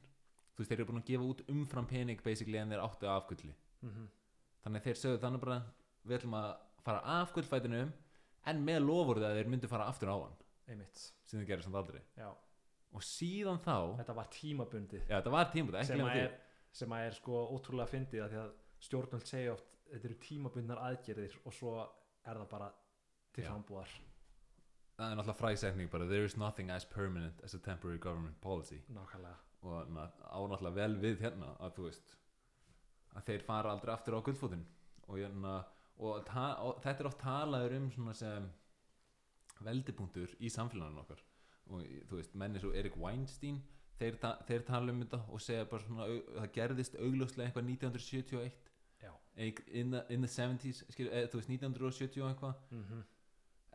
[0.54, 3.26] þú veist þeir eru búin að gefa út umfram pening basically en þeir áttu af
[3.28, 4.08] gulli mm
[4.64, 5.62] þannig að þeir sögðu þannig bara
[6.06, 7.92] við ætlum að fara af gullfætinum
[8.46, 10.36] en með lofurði að þeir myndu fara aftur á hann
[10.68, 11.02] einmitt.
[11.24, 12.02] sem þeir gerðu samt aldrei.
[12.16, 12.28] Já.
[12.92, 15.06] og síðan þá þetta var tímabundið.
[15.08, 16.36] Já þetta var tímabúti, ekki sem að, er,
[16.80, 18.52] sem að er sko ótrúlega fyndið að því að
[18.88, 22.68] stjórnvöld segja oft þetta eru tímabundnar aðgerðir og svo er það bara
[23.34, 23.50] til Já.
[23.50, 23.96] frambúðar.
[24.98, 28.80] Það er náttúrulega fræðsetning bara there is nothing as permanent as a temporary government policy.
[28.90, 29.36] Nákvæmlega.
[29.62, 32.14] Og na, á náttúrulega vel við hérna að þú veist
[33.14, 34.64] að þeir fara aldrei aftur á gullfótinn.
[35.08, 35.54] Og, hérna,
[35.98, 38.48] og, ta, og þetta er oft talaður um svona sem
[39.66, 41.20] veldipunktur í samfélaginu okkar.
[41.68, 43.60] Og þú veist, menni svo Erik Weinstein
[43.98, 46.06] þeir, ta, þeir tala um þetta og segja bara svona
[46.38, 48.52] það gerðist augljóslega eitthvað 1971
[49.02, 49.12] Já.
[49.36, 52.66] Eik- in the, in the 70s skil, eð, þú veist 1970 og eitthvað.
[52.70, 53.06] Mm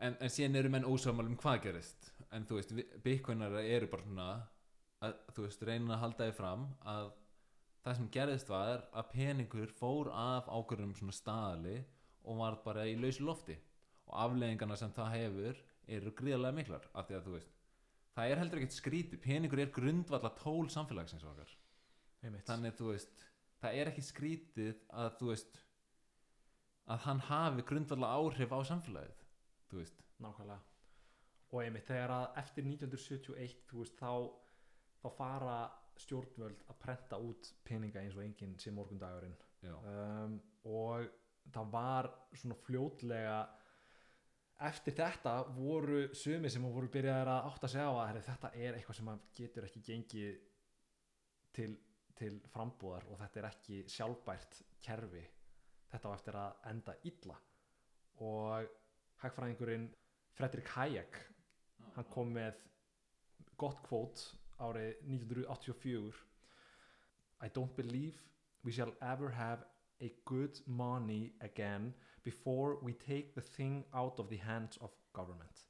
[0.02, 2.08] en, en síðan eru menn ósamal um hvað gerist.
[2.34, 2.72] En þú veist,
[3.04, 4.28] bitcoinar eru bara svona
[5.04, 7.10] að þú veist, reyna að halda þið fram að
[7.84, 11.76] það sem gerðist var að peningur fór af ákvörðum svona staðali
[12.24, 13.56] og var bara í lausu lofti.
[14.08, 17.54] Og afleðingarna sem það hefur eru gríðarlega miklar af því að þú veist
[18.14, 21.50] það er heldur ekkert skrítið, peningur er grundvalla tól samfélagsins okkar.
[22.24, 22.46] Einmitt.
[22.48, 23.24] Þannig þú veist,
[23.62, 25.58] það er ekki skrítið að þú veist
[26.94, 29.24] að hann hafi grundvalla áhrif á samfélagið
[29.70, 30.04] þú veist.
[30.22, 30.60] Nákvæmlega.
[31.54, 34.12] Og einmitt þegar að eftir 1971 þú veist þá
[35.02, 35.58] þá fara
[36.00, 39.36] stjórnvöld að prenta út peninga eins og enginn sem morgundagurinn.
[39.64, 41.10] Um, og
[41.52, 43.36] það var svona fljótlega
[44.62, 48.76] eftir þetta voru sumi sem voru byrjaðir að átta sig á að herri, þetta er
[48.78, 50.38] eitthvað sem getur ekki gengið
[51.54, 51.72] til,
[52.14, 55.24] til frambúðar og þetta er ekki sjálfbært kerfi.
[55.90, 57.36] Þetta á eftir að enda illa.
[58.22, 58.70] Og
[59.22, 59.88] hagfræðingurinn
[60.34, 61.18] Fredrik Hayek
[61.94, 62.58] hann kom með
[63.58, 64.22] gott kvót
[64.62, 66.22] árið 1984
[67.44, 68.22] I don't believe
[68.64, 69.66] we shall ever have
[70.00, 71.92] a good money again
[72.24, 75.66] before we take the thing out of the hands of government.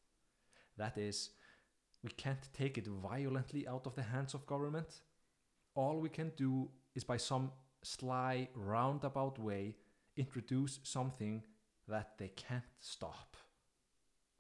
[0.78, 1.30] That is
[2.02, 5.00] we can't take it violently out of the hands of government.
[5.74, 7.50] All we can do is by some
[7.82, 9.74] sly roundabout way
[10.16, 11.42] introduce something
[11.88, 13.36] that they can't stop.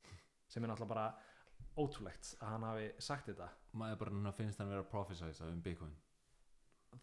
[0.48, 1.06] Sem er náttúrulega bara
[1.76, 3.48] ótrúlegt að hann hafi sagt þetta.
[3.74, 5.94] Maður bara núna finnst hann vera að prophesize um Bitcoin.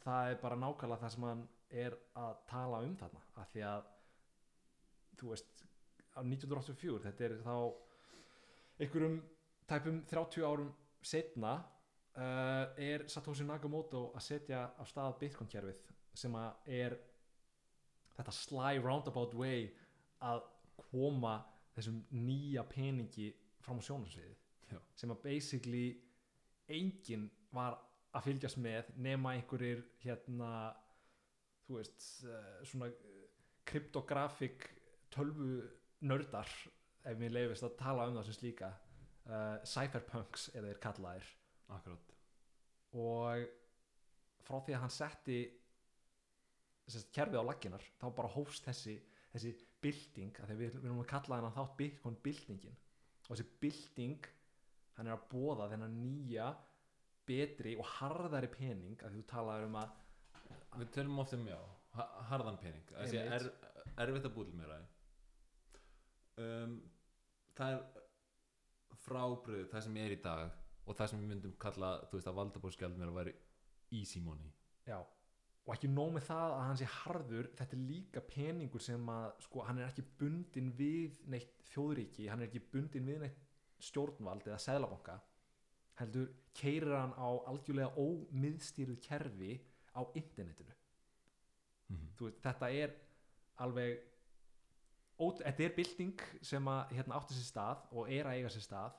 [0.02, 1.44] Það er bara nákvæmlega það sem hann
[1.84, 3.90] er að tala um þarna af því að
[5.22, 5.64] þú veist
[6.18, 7.56] á 1984 þetta er þá
[8.82, 9.20] einhverjum
[9.70, 11.54] tæpum 30 árum setna
[12.18, 15.80] uh, er Satoshi Nakamoto að setja á stað Bitcoin kerfið
[16.18, 16.98] sem að er
[18.18, 19.70] þetta sly roundabout way
[20.22, 20.44] að
[20.90, 21.38] koma
[21.76, 23.30] þessum nýja peningi
[23.64, 24.36] fram á sjónarsviði
[24.72, 24.80] Já.
[24.98, 25.86] sem að basically
[26.72, 27.78] enginn var
[28.12, 30.52] að fylgjast með nema einhverjir hérna
[31.68, 32.92] þú veist uh, svona
[33.68, 34.68] kryptografik
[35.14, 35.50] tölvu
[36.08, 36.50] nördar
[37.06, 41.32] ef mér leifist að tala um það sem slíka uh, cypherpunks eða þeir kallaðir
[41.78, 42.14] akkurat.
[43.02, 43.48] Og
[44.46, 45.40] frá því að hann setti
[47.16, 48.98] kerfið á laginar þá bara hófst þessi,
[49.32, 52.78] þessi bylting, að við, við erum að kalla þennan þátt Bitcoin byltingin.
[53.30, 54.28] Og þessi bylting
[54.98, 56.50] hann er að bóða þennan nýja
[57.30, 60.00] betri og harðari pening að þú talaður um að
[60.82, 61.58] við tölum oft um já,
[61.96, 62.84] ha- harðan pening.
[62.98, 63.70] Er, Einmitt.
[64.04, 64.82] erfitt að búið til meira
[66.38, 66.78] um,
[67.58, 67.82] það er
[69.02, 70.50] frábröð það sem er í dag
[70.86, 73.34] og það sem við myndum kalla þú veist að valdabórskjald mér að væri
[73.92, 74.52] easy money
[74.88, 75.00] Já,
[75.66, 79.28] og ekki nóg með það að hann sé harður, þetta er líka peningur sem að,
[79.46, 83.44] sko, hann er ekki bundin við neitt þjóðríki, hann er ekki bundin við neitt
[83.82, 85.20] stjórnvald eða seðlabanka,
[86.02, 89.54] heldur keirir hann á algjörlega ómiðstýrið kerfi
[89.94, 90.74] á internetinu.
[91.88, 92.10] mm -hmm.
[92.20, 92.96] Veist, þetta er
[93.58, 94.00] alveg,
[95.42, 98.98] þetta er bylting sem að hérna átti sér stað og er að eiga sér stað.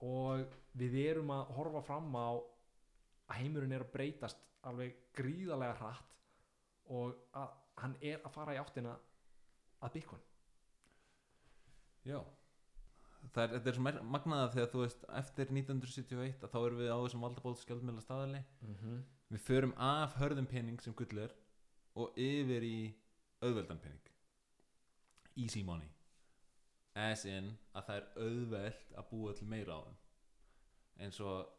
[0.00, 6.16] Og við erum að horfa fram á að heimurinn er að breytast alveg gríðarlega hratt
[6.90, 8.96] og að hann er að fara í áttina
[9.80, 10.26] að Bitcoin.
[12.08, 12.20] Já.
[13.30, 16.58] Það er, þetta er svo mer- magnað að þegar þú veist eftir 1971 að þá
[16.60, 19.02] erum við á þessum valdabórskjald meðla staðali mm -hmm.
[19.34, 21.34] við förum af hörðum pening sem gull er
[21.94, 22.94] og yfir í
[23.44, 24.09] auðveldan pening
[25.36, 25.88] easy money.
[26.94, 29.98] As in að það er auðvelt að búa til meira á þeim.
[31.00, 31.52] Eins og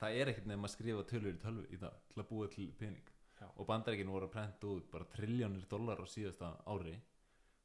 [0.00, 2.70] það er ekkert nefn að skrifa tölur í tölvu í dag til að búa til
[2.78, 3.10] pening.
[3.34, 3.48] Já.
[3.58, 6.94] og bandaríkinn voru að prenta út bara triljónir dólar á síðasta ári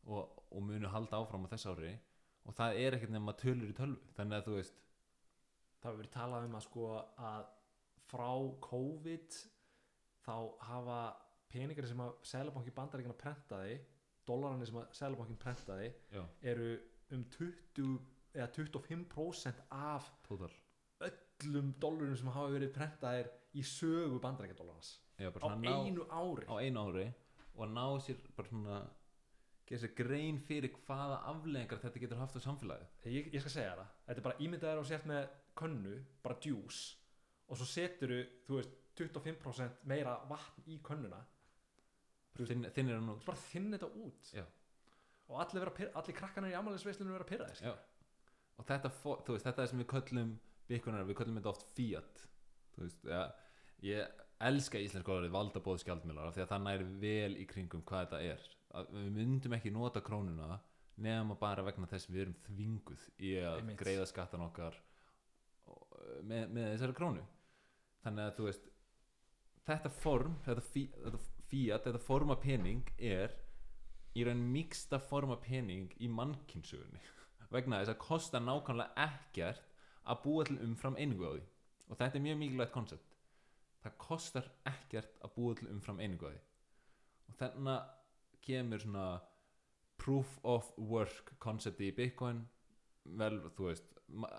[0.10, 1.92] og, og munu halda áfram á þess ári.
[2.50, 4.12] Og það er ekkert nefn að tölur í tölvu.
[4.18, 4.82] Þannig að þú veist
[5.80, 6.88] það hefur verið talað um að sko
[7.30, 7.44] að
[8.10, 8.32] frá
[8.66, 9.38] COVID
[10.26, 10.36] þá
[10.72, 11.00] hafa
[11.50, 13.80] peningar sem að Sælabanki bandaríkina prentaði
[14.30, 16.70] dólararnir sem að Sælabankin prentaði já, eru
[17.16, 18.00] um 20
[18.38, 20.52] eða 25% af tótal.
[21.10, 26.46] öllum dólarum sem hafa verið prentaðir í sögu bandarækjadólarans já, á einu ári.
[26.46, 27.10] á einu ári
[27.56, 28.80] og að ná sér bara svona
[29.70, 32.94] gera sér grein fyrir hvaða afleðingar þetta getur haft á samfélagið.
[33.14, 35.28] Ég, ég skal segja það, þetta er bara ímyndaður og sért með
[35.60, 36.80] könnu, bara djús.
[37.50, 41.20] Og svo seturu, þú veist 25% meira vatn í könnuna
[42.38, 44.46] Þinn, þinn er hann út bara þinn þetta út Já.
[45.28, 47.74] og allir, allir krakkanir í amalisveislunum vera pyrraðir Já.
[48.60, 50.32] og þetta, þú veist, þetta er sem við köllum
[50.70, 52.24] byggunar, við köllum þetta oft fiat
[52.76, 53.24] þú veist, ja,
[53.84, 58.06] ég elska íslensku orðið valdabóð skjaldmiðlar af því að það næri vel í kringum hvað
[58.06, 58.46] þetta er
[58.80, 60.60] að við myndum ekki nota krónuna
[61.00, 63.80] nema bara vegna þess við erum þvinguð í að Einmitt.
[63.82, 64.78] greiða skattan okkar
[65.68, 67.26] og- með, með þessari krónu
[68.06, 68.70] þannig að þú veist
[69.70, 73.34] þetta form, þetta, fí, þetta fiat þetta forma pening er
[74.18, 77.02] í raun miksta forma pening í mannkynsugunni
[77.54, 79.66] vegna þess að kosta nákvæmlega ekkert
[80.10, 81.46] að búa til umfram einingu á því.
[81.90, 83.18] Og þetta er mjög mikilvægt koncept.
[83.84, 86.42] Það kostar ekkert að búa til umfram einingu á því.
[87.30, 87.90] Og þannig
[88.46, 89.08] kemur svona
[90.00, 92.46] proof of work koncepti í Bitcoin.
[93.20, 94.32] Vel, þú veist ma-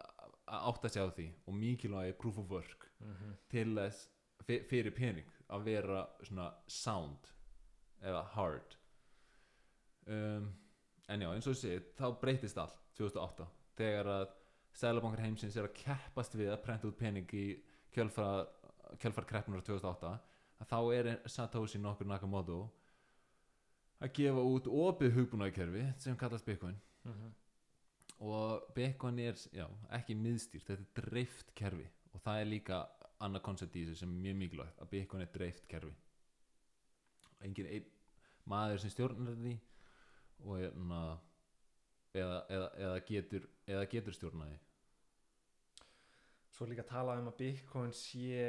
[0.50, 3.34] að sig á því og mikilvægi proof of work mm -hmm.
[3.48, 4.08] til þess
[4.46, 7.30] fyrir pening að vera svona sound
[8.00, 8.76] eða hard.
[10.10, 10.50] Um,
[11.10, 13.46] en já eins og segi þá breytist allt 2008
[13.78, 14.28] þegar að
[14.80, 17.46] Sælabankar heimsins er að keppast við að prenta út pening í
[17.94, 18.46] kjölfar,
[19.02, 20.12] kjölfar kreppunar 2008
[20.60, 22.60] að þá er Satoshi nokkur Nakamoto
[24.00, 26.78] að gefa út opið hugbúnaðkerfi sem kallast Bitcoin.
[28.20, 29.66] Og Bitcoin er já,
[29.96, 32.80] ekki miðstýrt, þetta er dreift kerfi og það er líka
[33.24, 35.92] annað koncept í þessu sem er mjög mikilvægt að Bitcoin er dreift kerfi.
[37.44, 37.90] Engin einn
[38.48, 39.54] maður sem stjórnar því
[40.46, 41.00] og hérna
[42.16, 44.58] eða, eða, eða getur eða getur stjórnaði
[46.60, 48.40] Svo líka að tala um að Bitcoin sé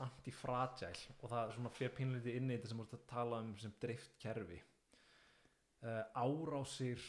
[0.00, 3.50] antifragile og það er svona fyrir pínlítið inn í þetta sem voru að tala um
[3.60, 4.56] sem dreift kerfi.
[5.84, 7.04] Uh, Árásir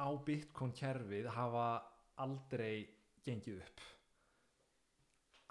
[0.00, 1.66] á Bitcoin kerfið hafa
[2.24, 2.88] aldrei
[3.26, 3.84] gengið upp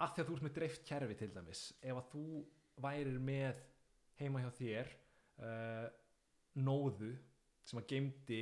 [0.00, 2.24] af því að þú ert með dreift kerfi til dæmis ef að þú
[2.80, 3.58] værir með
[4.20, 4.92] heima hjá þér
[5.44, 5.88] uh,
[6.64, 7.10] nóðu
[7.68, 8.40] sem að geymdi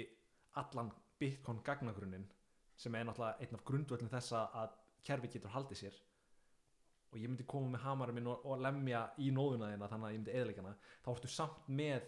[0.62, 2.26] allan Bitcoin gagnagrunnin
[2.78, 4.76] sem er náttúrulega einn af grundvöldin þess að- að
[5.09, 5.96] kerfi getur haldið sér.
[7.11, 10.12] Og ég myndi koma með hamarinn minn og, og lemja í nóðuna þína þannig að
[10.14, 12.06] ég myndi eðleikana þá ertu samt með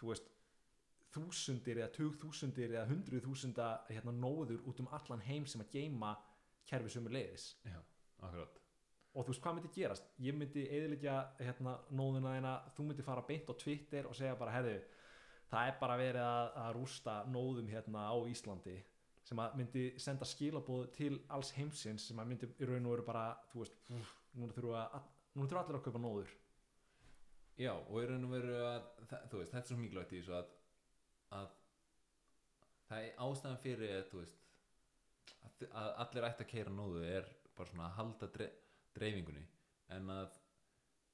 [0.00, 0.28] þú veist
[1.16, 6.14] þúsundir eða tugþúsundir eða hundruð þúsunda hérna, nóður út um allan heim sem að geima
[6.68, 7.78] kerfi sömu leiðis já,
[8.20, 8.60] akkurat
[9.16, 10.10] og þú veist hvað myndi gerast?
[10.20, 14.54] Ég myndi eðilegja hérna, nóðuna þína þú myndi fara beint á Twitter og segja bara
[14.58, 14.76] herðu
[15.50, 18.76] það er bara verið að, að rústa nóðum hérna á Íslandi
[19.26, 23.06] sem að myndi senda skilabóð til alls heimsins sem að myndi í raun og veru
[23.06, 23.78] bara þú veist,
[24.38, 24.84] núna þurfa
[25.34, 26.34] allir að kaupa nóður.
[27.58, 30.20] Já, og í raun og veru að það, þú veist, þetta er svo mikilvægt í
[30.20, 30.52] þessu að,
[31.40, 31.48] að
[32.86, 34.44] það er ástæðan fyrir að, veist
[35.72, 38.48] að, allir ætti að keira nóðu er bara svona að halda dre,
[38.96, 39.44] dreifingunni
[39.96, 40.38] en að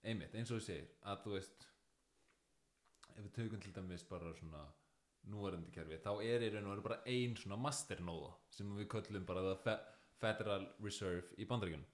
[0.02, 1.66] einmitt, eins og þú segir, að þú veist
[3.12, 4.62] ef við tökum til dæmis bara svona
[5.30, 9.26] núverandi kerfi, þá er í raun og veru bara ein svona masternóða sem við köllum
[9.28, 9.74] bara það Fe
[10.22, 11.88] Federal Reserve í bandaríkjunum.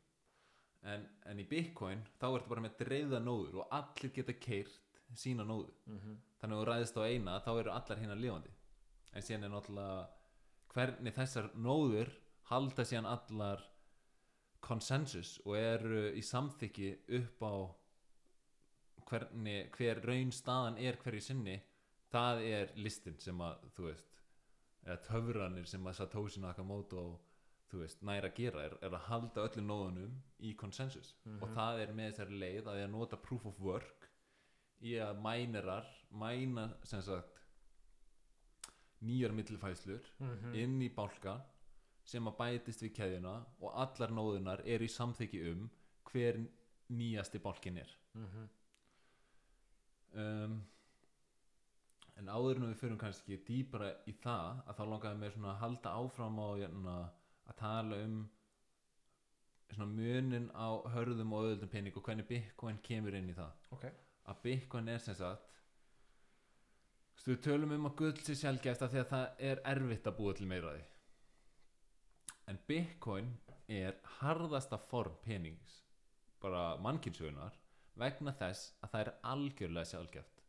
[0.93, 5.47] En, en í Bitcoin þá ertu bara með dreifða nóður og allir geta keirt sína
[5.49, 5.73] nóðu.
[5.89, 6.17] Mm -hmm.
[6.41, 8.53] þannig að þú ræðist á eina þá eru allar hérna lifandi.
[9.13, 10.09] En síðan er náttúrulega
[10.75, 12.13] hvernig þessar nóður
[12.51, 13.65] halda síðan allar
[14.61, 16.89] konsensus og eru í samþykki
[17.21, 17.55] upp á
[19.09, 21.57] hvernig, hver raun staðan er hverju sinni
[22.13, 24.19] það er listin sem að þú veist
[24.85, 27.07] eða töfranir sem að Satoshi Nakamoto
[27.69, 31.43] þú veist, næra að gera er, er að halda öllum nóðunum í konsensus Mhm.
[31.43, 34.09] og það er með þessari leið að að nota proof of work
[34.81, 37.43] í að mænerar mæna sem sagt
[39.05, 40.55] nýjar millifæslur Mhm.
[40.55, 41.41] inn í bálka
[42.09, 45.69] sem að bætist við keðjuna og allar nóðunar eru í samþykki um
[46.09, 46.41] hver
[46.89, 47.95] nýjasti bálkin er.
[48.15, 48.49] Mhm.
[50.23, 50.55] um,
[52.19, 55.61] en áður en við fyrir kannski dýpara í það að þá langaði mér svona að
[55.63, 56.97] halda áfram á hérna,
[57.47, 58.17] að tala um
[59.69, 63.53] svona munin á hörðum og öðuldum pening og hvernig Bitcoin kemur inn í það.
[63.77, 63.85] Ok,
[64.25, 65.45] að Bitcoin er sem sagt
[67.19, 70.09] þú veist, við tölum um að gull sé sjálfgæft af því að það er erfitt
[70.09, 70.98] að búa til meira af því
[72.49, 73.31] en Bitcoin
[73.69, 75.83] er harðasta form penings
[76.43, 77.57] bara mannkynsögunar
[77.99, 80.45] vegna þess að það er algjörlega sjálfgæft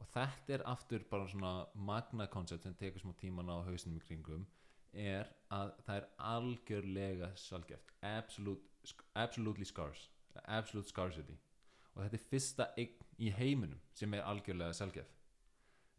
[0.00, 4.04] og þetta er aftur bara svona magna koncept sem tekur smá tíman á hausnum í
[4.08, 4.44] kringum
[4.92, 10.10] er að það er algjörlega sjálfgæft absolute, absolutely scarce
[10.44, 11.36] absolute scarcity.
[11.94, 15.12] Og þetta er fyrsta eign í heiminum sem er algjörlega sjálfgæf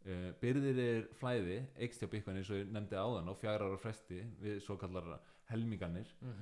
[0.08, 3.80] uh, byrðir er flæði eikst hjá Bitcoin eins og ég nefndi áðan á fjara ára
[3.80, 5.18] fresti við svo kallar
[5.50, 6.10] helminganir.
[6.20, 6.34] Mm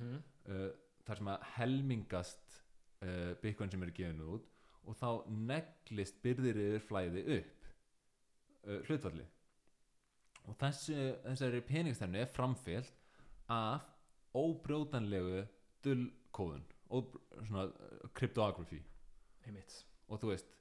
[0.47, 0.69] uh,
[1.07, 2.55] þar sem að helmingast
[3.03, 4.47] uh, Bitcoin sem eru gefinu út
[4.87, 7.53] og þá neglist byrðir yfir flæði upp
[8.87, 9.23] hlutvalli
[10.47, 12.93] og þessu, þessari peningstefni er framfyllt
[13.51, 13.87] af
[14.35, 15.45] óbrjótanlegu
[15.83, 17.15] dullkóðun og
[17.47, 17.67] svona
[19.47, 19.85] einmitt.
[20.07, 20.51] Og þú veist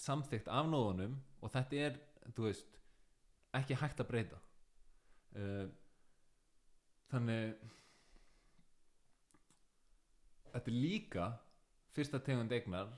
[0.00, 1.98] samþykkt af nóðunum og þetta er
[2.30, 2.80] þú veist
[3.58, 4.40] ekki hægt að breyta.
[5.32, 5.68] Uh,
[7.12, 7.54] þannig
[10.52, 11.30] þetta er líka
[11.96, 12.92] fyrsta tegund eignar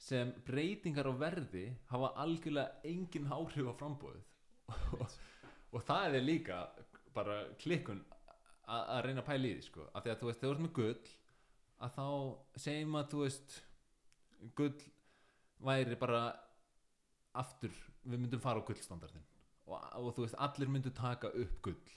[0.00, 4.28] sem breytingar á verði hafa algjörlega engin áhrif á frambóðið
[4.96, 5.16] og,
[5.74, 6.60] og það er líka
[7.14, 8.00] bara klikkun
[8.70, 9.88] að reyna að pæla í því sko.
[9.90, 11.14] af því að þú veist, þegar þú ert með gull
[11.80, 12.06] að þá
[12.64, 13.56] segjum að þú veist
[14.60, 14.76] gull
[15.70, 16.20] væri bara
[17.34, 17.74] aftur,
[18.04, 19.22] við myndum fara á gullstandardin
[19.66, 21.92] og, og þú veist, allir myndu taka upp gull.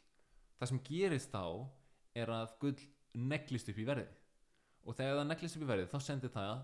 [0.59, 1.43] Það sem gerist þá
[2.15, 2.77] er að gull
[3.13, 4.05] neglist upp í verði.
[4.85, 6.63] Og þegar það neglist upp í verði þá sendir það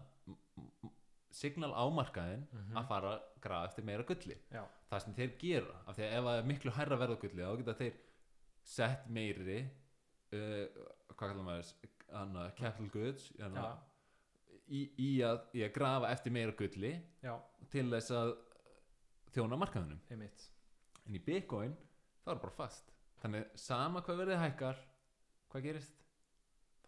[1.31, 2.77] signal á markaðin Mhm.
[2.77, 4.37] að fara að grafa eftir meira gulli.
[4.51, 7.21] Já, það sem þeir gera af því að ef það er miklu hærra verð á
[7.21, 7.93] gulli þá geta þeir
[8.63, 9.59] sett meiri
[10.33, 10.65] uh,
[11.13, 11.73] hvað kallar maður
[12.13, 13.77] hana, capital goods hana,
[14.69, 16.91] í, í, að, í að grafa eftir meira gulli
[17.23, 17.35] já,
[17.69, 18.33] til þess að
[19.33, 20.45] þjóna markaðunum einmitt.
[21.05, 21.75] En í Bitcoin
[22.23, 22.93] þá er það bara fast.
[23.19, 24.83] Þannig sama hvað verðið hækkar
[25.49, 25.99] hvað gerist?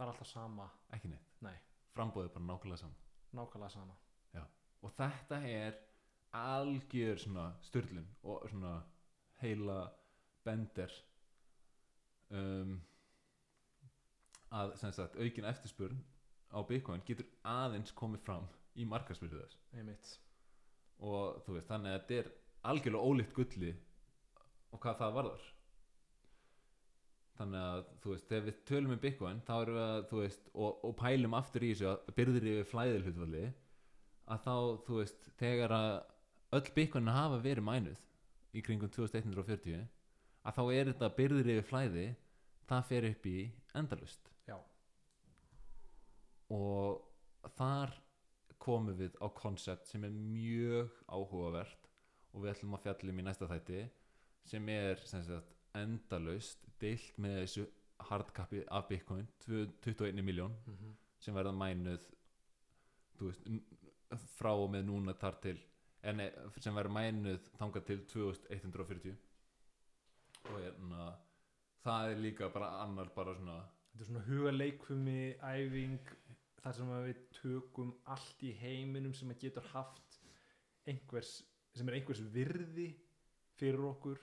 [0.01, 1.33] það er alltaf sama, ekki neitt.
[1.45, 1.57] Nei,
[1.93, 3.09] frambóðið bara nákvæmlega sama.
[3.37, 3.97] Nákvæmlega sama.
[4.81, 5.75] Og þetta er
[6.33, 8.79] algjör svona styrlun og svona
[9.41, 9.75] heila
[10.45, 10.93] bender
[12.33, 12.79] um,
[14.49, 16.01] að sem sagt aukin eftirspurn
[16.49, 19.59] á Bitcoin getur aðeins komið fram í markarsmyrðu þess.
[19.77, 20.15] Einmitt,
[21.01, 22.29] og þú veist þannig að þetta er
[22.71, 23.71] algjörlega ólíkt gulli
[24.71, 25.47] og hvað það varðar.
[27.41, 30.51] Þannig að þú veist þegar við tölum um Bitcoin þá erum við að þú veist
[30.53, 33.45] og, og pælum aftur í þessu að byrðir yfir flæðil hlutvalli
[34.31, 34.55] að þá
[34.87, 35.91] þú veist þegar að
[36.59, 38.03] öll Bitcoin hafa verið mænuð
[38.51, 39.87] í kringum 2140
[40.41, 42.05] að þá er þetta byrðir yfir flæði
[42.69, 43.37] það fer upp í
[43.77, 44.57] endalust já,
[46.51, 47.95] og þar
[48.61, 51.89] komum við á koncept sem er mjög áhugavert
[52.31, 53.83] og við ætlum að fjallum í næsta þætti
[54.51, 57.67] sem er sem sagt, endalaust deilt með þessu
[58.09, 62.05] hardcapi af Bitcoin 21 miljón mm sem verða mænuð
[63.21, 63.49] veist,
[64.37, 65.57] frá og með núna þar til
[66.09, 69.17] en, eh, sem verður mænuð þangað til 2140
[70.49, 71.11] og hérna
[71.85, 73.59] það er líka bara annar bara svona
[73.91, 75.19] þetta er svona hugaleikfumi
[75.51, 76.15] æfing
[76.61, 80.19] þar sem við tökum allt í heiminum sem að getur haft
[80.89, 81.39] einhvers,
[81.75, 82.89] sem er einhvers virði
[83.57, 84.21] fyrir okkur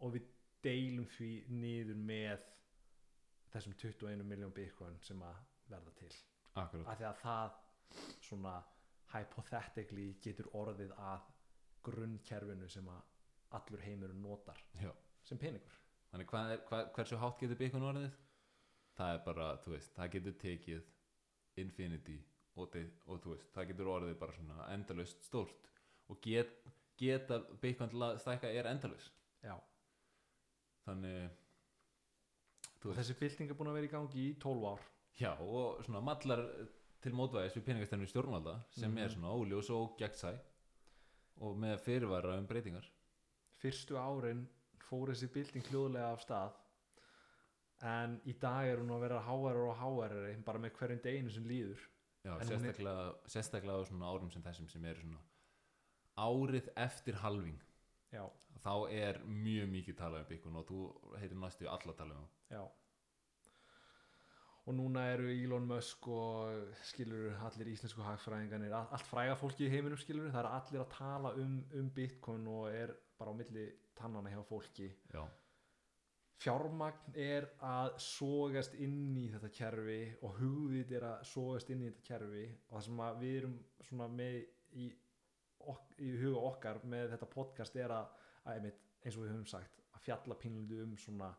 [0.00, 0.28] og við
[0.64, 2.46] deilum því niður með
[3.52, 5.40] þessum 21 miljón bitcoin sem að
[5.70, 6.12] verða til.
[6.60, 7.58] Akkurat, af því að það
[8.22, 8.54] svona
[9.10, 11.28] hypothetically getur orðið að
[11.86, 14.90] grunnkerfinu sem að allur heimurinn notar já.
[15.26, 15.76] sem peningur.
[16.10, 18.16] Þannig hvað er, hvað, hversu hátt getur byggun orðið?
[18.98, 20.88] Það er bara, þú veist, það getur tekið
[21.62, 22.18] infinity
[22.56, 22.74] og,
[23.06, 25.68] og þú veist, það getur orðið bara svona endalaust stórt.
[26.10, 26.50] Og get,
[26.98, 29.12] geta byggun til að stækka er endalaust.
[29.42, 29.54] Já.
[30.84, 31.30] þannig
[32.80, 34.84] þessi bylting er búin að vera í gangi í 12 ár.
[35.20, 36.42] Já, og svona mallar
[37.04, 39.14] til mótvæðis við peningastefnu stjórnvalda sem er Mhm.
[39.14, 40.32] svona óljós og gegnsæ
[41.40, 42.84] og með fyrirvara um breytingar.
[43.60, 44.46] Fyrstu árin
[44.88, 46.52] fór þessi bylting hljóðlega af stað
[47.82, 51.44] en í dag er hún að vera háarar og háarar bara með hverjum deginu sem
[51.44, 51.80] líður.
[52.24, 55.20] Já, hún er- sérstaklega, sérstaklega á svona árum sem þessum sem eru svona
[56.18, 57.60] árið eftir halving.
[58.12, 58.26] Já,
[58.64, 62.28] þá er mjög mikið talað um byggun og þú heitir næstu alla talað um.
[62.50, 62.64] Já.
[64.68, 69.70] Og núna eru Elon Musk og skilur allir íslensku hagfræðinganir all- allt fræga fólki í
[69.72, 73.64] heiminum skilur það er allir að tala um, um bitcoin og er bara á milli
[73.96, 74.90] tannana hjá fólki.
[75.14, 75.24] Já,
[76.40, 81.90] fjármagn er að sogast inn í þetta kerfi og hugvit er að sogast inn í
[81.90, 84.38] þetta kerfi og það sem við erum með
[84.80, 84.86] í,
[85.68, 88.14] ok, í huga okkar með þetta podcast er að,
[88.48, 91.34] að eins og við höfum sagt að fjalla pínlundu um svona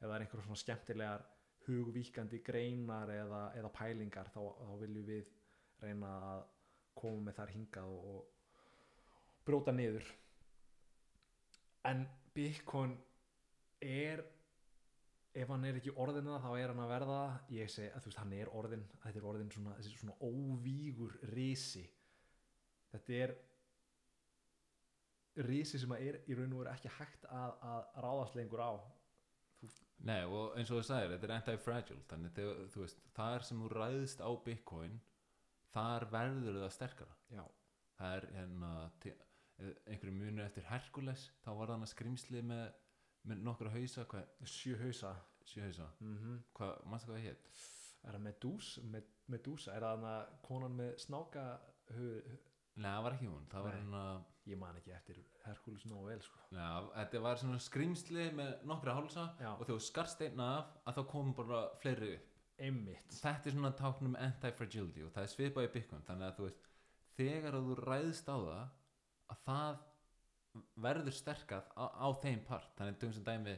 [0.00, 1.26] það er einhverjum svona skemmtilegar
[1.66, 5.30] hugvíkandi greinar eða, eða pælingar þá, þá viljum við
[5.82, 6.42] reyna að
[6.98, 10.08] koma með þar hingað og, og bróta niður.
[11.88, 12.96] En Bitcoin
[13.84, 14.24] er
[15.34, 17.20] ef hann er ekki orðin það þá er hann að verða
[17.54, 21.16] ég segi að þú veist hann er orðin þetta er orðin svona, þessi svona óvígur
[21.34, 21.84] risi.
[22.90, 23.34] Þetta er
[25.46, 28.72] risi sem að er í raun og veru ekki hægt að, að ráðast lengur á.
[30.08, 32.38] Nei og eins og þú sagðir þetta er anti-fragile þannig
[32.72, 35.00] þú veist, þar sem þú ræðist á Bitcoin
[35.74, 37.18] þar verður það sterkara.
[37.30, 37.44] Já,
[37.98, 38.70] það er hérna
[39.60, 42.70] einhverju munur eftir Herkules þá var þannig skrimsli með,
[43.28, 45.14] með nokkra hausa hvað, sjö hausa.
[45.44, 45.90] sjö hausa.
[46.00, 47.50] Mm hvað, mannstu hvað það hétt?
[48.04, 50.14] er það Medús, Med, Medúsa er það hana
[50.46, 51.44] konan með snáka
[51.96, 52.30] höf,
[52.80, 54.02] Nei, það var ekki hún, það var hérna
[54.48, 56.38] ég man ekki eftir Herkules nógu vel sko.
[56.54, 56.64] Nei,
[56.94, 59.50] þetta var svona skrimsli með nokkra hálsa Já.
[59.52, 62.26] og þegar skarst einn af að þá kom bara fleiri upp.
[62.60, 63.14] Einmitt.
[63.20, 66.02] Þetta er svona táknum anti-fragility og það er svipað í Bitcoin.
[66.08, 66.66] Þannig að þú veist
[67.16, 68.64] þegar að þú ræðist á það
[69.30, 69.78] að það
[70.76, 72.70] verður sterkað á, á þeim part.
[72.78, 73.56] Þannig að sem dæmi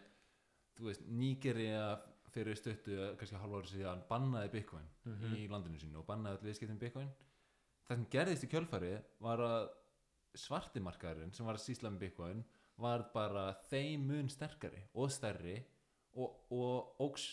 [0.76, 1.84] þú veist Nígeria
[2.32, 5.34] fyrir stuttu kannski hálfa ári síðan bannaði Bitcoin Mhm.
[5.36, 7.10] í landinu sínu og bannaði allir viðskiptum Bitcoin.
[7.88, 9.68] Það sem gerðist í kjölfari var að
[10.34, 12.44] svartimarkaðurinn sem var að sísla með Bitcoin
[12.80, 15.58] var bara þeim mun sterkari og stærri
[16.16, 17.26] og, og ógs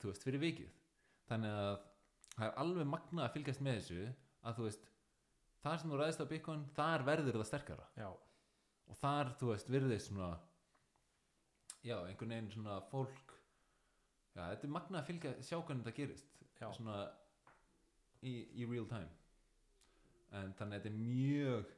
[0.00, 0.70] þú veist fyrir vikið.
[1.28, 1.80] Þannig að
[2.36, 4.00] það er alveg magnað að fylgjast með þessu
[4.48, 4.88] að þú veist
[5.60, 7.86] þar sem þú ræðist á Bitcoin þar verður það sterkara.
[8.00, 8.08] Já,
[8.90, 10.32] og þar þú veist virðist svona
[11.86, 13.36] já einhvern veginn svona fólk
[14.34, 17.00] já þetta er magnað að fylgja sjá hvernig þetta gerist já, svona
[18.26, 19.10] í, í real time.
[20.36, 21.74] En þannig að þetta er mjög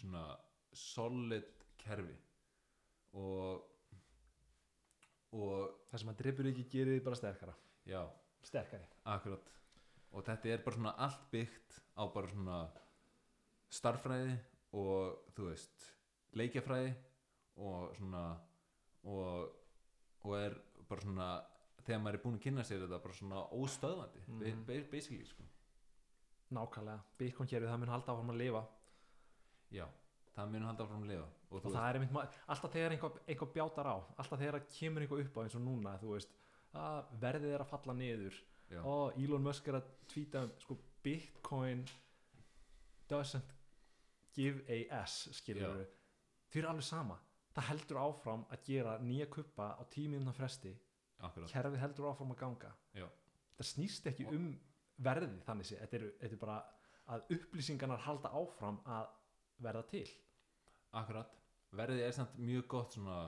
[0.00, 0.24] svona
[0.74, 2.16] solid kerfi.
[3.20, 3.70] Og
[5.34, 7.56] og það sem að drippur ekki gerir bara sterkara.
[7.90, 8.04] Já,
[8.46, 8.86] sterkari.
[9.10, 9.50] Akkurat.
[10.14, 12.58] Og þetta er bara svona allt byggt á bara svona
[13.74, 14.36] starffræði
[14.78, 15.88] og þú veist
[16.38, 16.94] leikjafræði
[17.64, 18.22] og svona
[19.04, 19.50] og,
[20.24, 20.56] og er
[20.88, 21.28] bara svona
[21.84, 25.44] þegar maður er búinn að kynna sér þetta bara svona óstöðvandi mm basically sko.
[26.54, 28.60] Nákvæmlega, Bitcoin kerfið það mun halda áfram að lifa.
[29.74, 29.86] Já,
[30.36, 31.28] það munum halda áfram að lifa.
[31.50, 35.04] Og, og það er einmitt, ma- alltaf þegar einhver, einhver bjátar á alltaf þegar kemur
[35.04, 36.36] einhver upp á eins og núna þú veist,
[37.22, 38.40] verðið er að falla niður.
[38.72, 38.80] Já.
[38.80, 41.82] og Elon Musk er að tvíta sko, Bitcoin
[43.10, 43.52] doesn't
[44.34, 45.84] give a s skilur Já.
[46.54, 47.18] Því er alveg sama.
[47.54, 50.70] Það heldur áfram að gera nýja kuppa á tímiðna fresti.
[51.26, 51.50] Akkurat.
[51.50, 52.70] Kerfið heldur áfram að ganga.
[52.94, 53.06] Já.
[53.58, 54.46] það snýst ekki um
[55.02, 56.56] verðið þannig sé, þetta er, þetta er bara
[57.14, 59.10] að upplýsingarnar halda áfram að
[59.66, 60.06] verða til.
[60.94, 61.34] Akkurat,
[61.74, 63.18] verðið er samt mjög gott svona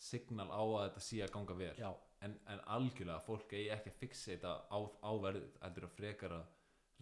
[0.00, 1.74] signal á að þetta sé að ganga vel.
[1.78, 1.90] Já,
[2.26, 6.36] en, en algjörlega fólk eigi ekki að fixa þetta á, á verðið heldur að frekar
[6.40, 6.56] að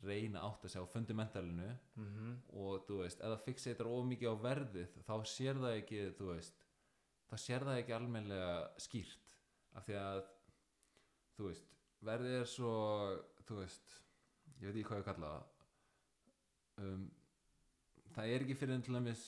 [0.05, 1.69] reyna átt að sjá fundamentalinu
[1.99, 6.31] mm og þú veist, það fixeitar of mikið á verðið þá sér það ekki þú
[6.33, 6.65] veist,
[7.31, 8.53] þá sér það ekki almennilega
[8.85, 9.35] skýrt
[9.75, 10.23] af því að
[11.37, 11.71] þú veist,
[12.09, 12.73] verðið er svo
[13.49, 13.97] þú veist,
[14.61, 17.07] ég veit ekki hvað ég kalla það um,
[18.17, 19.25] það er ekki fyrir en til dæmis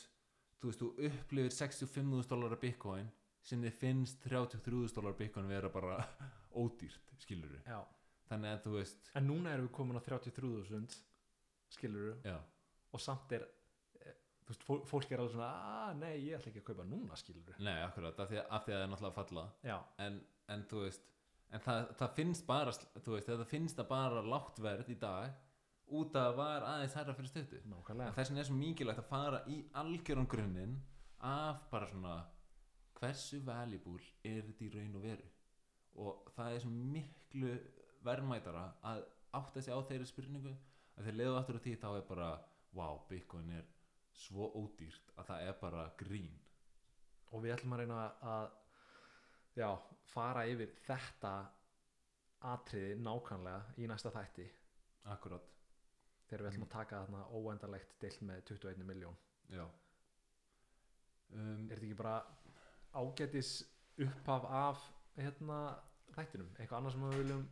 [0.61, 3.09] þú veist, þú upplifir 65.000 dólar bitcoin
[3.43, 6.03] sem þið finnst 33.000 dólar bitcoin vera bara
[6.63, 7.81] ódýrt, skilur Já,
[8.31, 10.99] þannig að þú veist en núna erum við komin á 33.000
[11.77, 12.37] skilur já,
[12.95, 13.45] og samt er
[14.01, 14.15] eh,
[14.49, 15.51] veist, fó- fólk er alveg svona
[15.91, 18.65] að nei, ég ætla ekki að kaupa núna skilur nei, akkurat, af því, að- af
[18.67, 19.47] því að það er náttúrulega að falla.
[20.07, 20.21] En,
[20.57, 21.07] en þú veist
[21.51, 25.33] en það, það finnst bara veist, það finnst það bara lágt verð í dag
[25.91, 27.57] út að það var aðeins herra fyrir stötu
[28.15, 30.77] þess vegna er svo mikilvægt að fara í algjöran grunninn
[31.27, 32.13] af bara svona
[33.01, 35.27] hversu valuable er þetta í raun og veru?
[35.99, 37.51] Og það er svo miklu
[38.07, 39.03] verðmætara að
[39.37, 40.55] átta sig á þeirri spurningu.
[40.99, 42.31] Að þeir leiðu aftur á því þá er bara
[42.77, 43.69] wow, bitcoin er
[44.21, 46.35] svo ódýrt að það er bara grín.
[47.31, 48.49] Og við ætlum að reyna að
[49.57, 49.71] já,
[50.11, 51.35] fara yfir þetta
[52.51, 54.47] atriði nákvæmlega í næsta þætti.
[55.11, 55.47] Akkurat,
[56.29, 59.17] þegar við ætlum að taka þarna óendarlegt dill með 21 miljón
[59.51, 59.65] já.
[61.31, 62.17] Um, er þetta ekki bara
[62.99, 63.53] ágætis
[64.01, 64.85] upphaf af
[65.17, 65.59] hérna
[66.15, 67.45] þættinum, eitthvað annað sem við viljum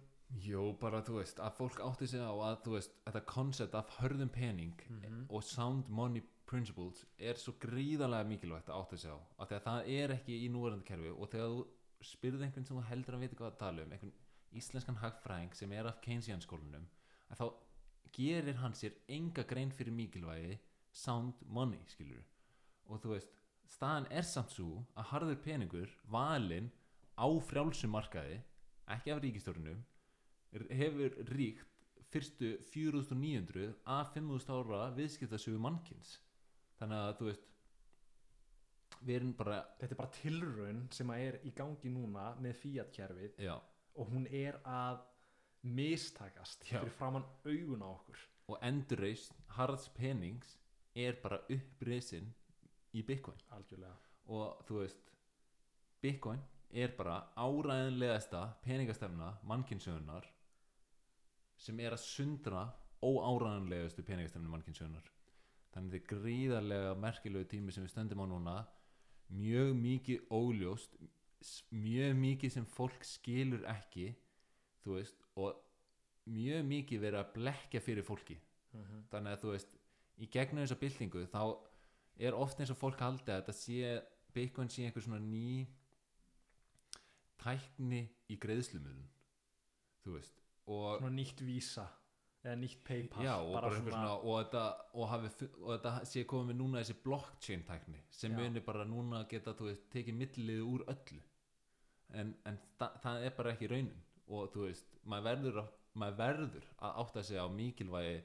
[0.45, 3.89] Jó, bara þú veist, að fólk átti sig á að þú veist, þetta koncept af
[3.99, 5.27] hörðum pening Mhm.
[5.31, 9.63] og sound money principles er svo gríðarlega mikilvægt að átti sig á af því að
[9.65, 11.67] það er ekki í núverandi kerfi og þegar þú
[12.03, 14.13] spyrði einhvern sem þú heldur að vita hvað að tala um einhvern
[14.53, 16.87] íslenskan hagfræðing sem er af Keynesian skólanum
[17.31, 17.53] að þá
[18.13, 20.59] gerir hann sér enga grein fyrir mikilvægi
[20.93, 22.23] sound money, skilur
[22.87, 23.29] og þú veist,
[23.67, 26.71] staðan er samt svo að harður peningur valinn
[27.19, 28.43] á frjálsum markaði
[28.89, 29.85] ekki af ríkistjórnum
[30.53, 31.67] hefur ríkt
[32.09, 36.17] fyrstu 4900 af 5000 ára viðskiptasögu mannkins
[36.79, 37.45] þannig að þú veist
[38.99, 42.95] við erum bara þetta er bara tilraun sem að er í gangi núna með Fiat
[42.97, 43.55] kerfið já,
[43.95, 45.05] og hún er að
[45.63, 46.79] mistakast Já.
[46.79, 48.19] fyrir framann augun á okkur.
[48.49, 50.57] Og endurreist harðs penings
[50.95, 52.33] er bara upprisin
[52.95, 53.39] í bitcoin.
[53.53, 53.97] Algjörlega.
[54.29, 55.13] Og þú veist
[56.03, 56.41] bitcoin
[56.71, 60.27] er bara áræðinlegasta peningastefna mannkynsögunar
[61.59, 62.67] sem er að sundra
[63.03, 65.13] óáræðanlegastu peningastefnu mannkynsögunar
[65.75, 68.57] þannig þetta er gríðarlega merkilegu tími sem við stöndum á núna.
[69.29, 70.95] Mjög mikið óljóst
[71.71, 74.09] mjög mikið sem fólk skilur ekki
[74.83, 75.59] þú veist og
[76.29, 78.39] mjög mikið verið að blekja fyrir fólki.
[79.13, 79.77] Þannig að þú veist
[80.19, 81.43] í gegnum þessa byltingu þá
[82.19, 83.99] er oft eins og fólk haldi að þetta sé
[84.35, 85.67] Bitcoin sé einhver svona ný
[87.39, 89.07] tækni í greiðslumöðun
[90.03, 91.87] þú veist og, svona nýtt vísa
[92.45, 94.65] eða nýtt paypal já, og, bara svona, svona, og, þetta,
[94.95, 98.39] og, hafi, og þetta sé komið með núna þessi blockchain tækni sem Já.
[98.39, 101.21] muni bara núna geta veist, tekið millið úr öllu
[102.15, 106.19] en, en þa það er bara ekki raunin og þú veist, maður verður að, maður
[106.23, 108.23] verður að átta sig á mikilvægi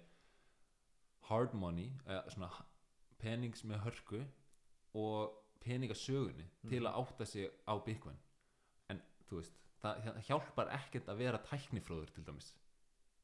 [1.30, 2.52] hard money eða
[3.24, 4.22] penings með hörku
[5.00, 6.88] og peningasögunni til Mhm.
[6.92, 8.18] að átta sig á Bitcoin
[8.90, 12.50] en þú veist, það það hjálpar ekkert að vera tæknifróður til dæmis.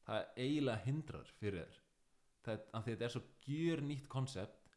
[0.06, 1.82] Það eiginlega hindrar fyrir þér.
[2.40, 4.70] Það, af því þetta er svo gjör nýtt konsept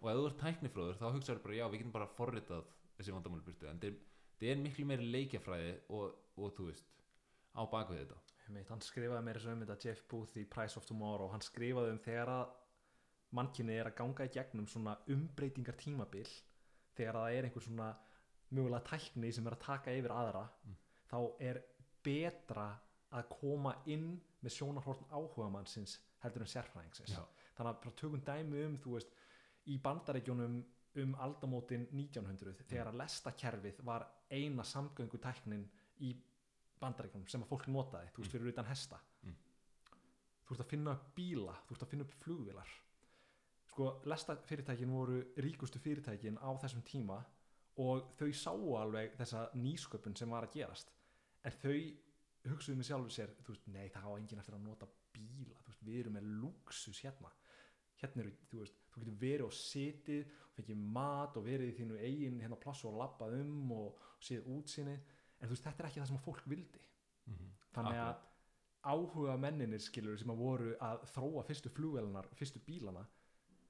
[0.00, 3.46] og ef þú ert tæknifróður þá hugsaður bara já við getum bara forritað þessi vandamáli
[3.46, 3.68] burtu.
[3.68, 6.88] En þetta er, er miklu meiri leikjafræði og, og þú veist
[7.52, 8.18] á baku þetta.
[8.68, 11.30] Hann skrifaði meira svo um þetta Jeff Booth í Price of Tomorrow.
[11.32, 12.56] Hann skrifaði um þegar að
[13.36, 16.26] mannkynni er að ganga í gegnum svona umbreytingar tímabil
[16.96, 17.88] þegar að það er einhver svona
[18.52, 20.42] mögulega tækni sem er að taka yfir aðra.
[20.66, 20.81] Mm.
[21.12, 21.60] Þá er
[22.04, 22.66] betra
[23.12, 27.22] að koma inn með sjónarhorn áhuga mannsins heldur en sérfræðingsins Já.
[27.56, 29.12] þannig að bara tökum dæmi um þú veist,
[29.68, 30.56] í bandaríkjunum
[31.02, 35.66] um aldamótin 1900 þegar að lestakerfið var eina samgöngu tæknin
[36.00, 36.14] í
[36.82, 38.38] bandaríkjunum sem að fólk notaði, þú veist, Mm.
[38.38, 39.36] fyrir utan hesta Mm.
[40.46, 42.68] þú ert að finna upp bíla þú ert að finna upp flugvilar
[43.68, 47.24] sko, lestafyrirtækin voru ríkustu fyrirtækin á þessum tíma
[47.78, 50.90] og þau sáu alveg þessa nýsköpun sem var að gerast
[51.42, 51.76] en þau
[52.50, 55.72] hugsuðu með sjálfur sér þú veist, nei, það á enginn eftir að nota bíla þú
[55.72, 57.32] veist, við erum með luxus hérna.
[58.02, 61.76] Hérna eru, þú veist, þú getur verið og setið og fengið mat og verið í
[61.78, 65.90] þínu eigin hérna pláss og labbað um og séð útsinni en þú veist, þetta er
[65.90, 66.84] ekki það sem að fólk vildi.
[67.26, 67.50] Mm -hmm.
[67.74, 68.16] þannig að
[68.82, 73.04] áhuga menninir skilur sem að voru að þróa fyrstu flugvelunar, fyrstu bílana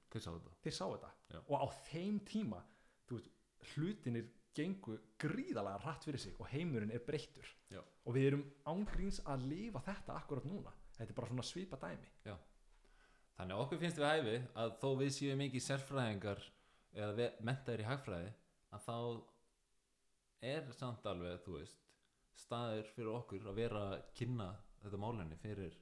[0.09, 0.55] hver sá þetta?
[0.63, 1.11] þeir sá þetta.
[1.47, 2.63] Og á þeim tíma
[3.07, 3.29] þú veist,
[3.73, 7.47] hlutinir gengu gríðalega rætt fyrir sig og heimurinn er breyttur.
[7.73, 7.81] Já.
[8.05, 10.73] og við erum ángríns að lifa þetta akkurat núna.
[10.97, 12.09] Þetta er bara svona svipa dæmi.
[13.33, 16.43] Þannig að okkur finnst við hæfi að þó við séum mikið sérfræðingar
[16.93, 18.33] eða mentaðir í hagfræði
[18.75, 18.97] að þá
[20.53, 21.79] er samt alveg, þú veist
[22.37, 24.49] staðir fyrir okkur að vera að kynna
[24.83, 25.79] þetta málefni fyrir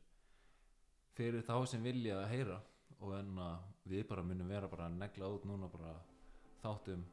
[1.17, 2.61] fyrir þá sem vilja að heyra.
[3.01, 5.95] Og en að við bara munum vera bara að negla út núna bara
[6.61, 7.03] þáttum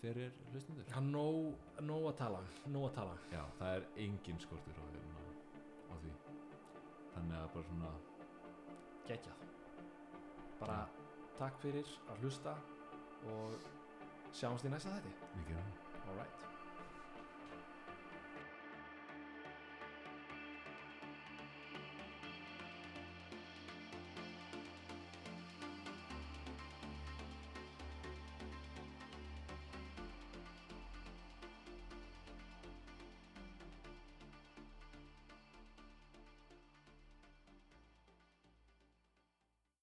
[0.00, 2.42] fyrir hlustundur hann nóg að tala
[2.72, 3.16] nóg að tala.
[3.32, 5.24] Já, það er engin skortur á, hérna,
[5.90, 6.14] á því.
[7.14, 7.92] Þannig að bara svona
[9.06, 9.46] geggjað.
[10.60, 10.80] Bara
[11.38, 12.58] takk fyrir að hlusta
[13.32, 13.56] og
[14.36, 15.16] sjáumst í næsta þætti.
[15.40, 15.64] Mikið
[16.06, 16.55] alright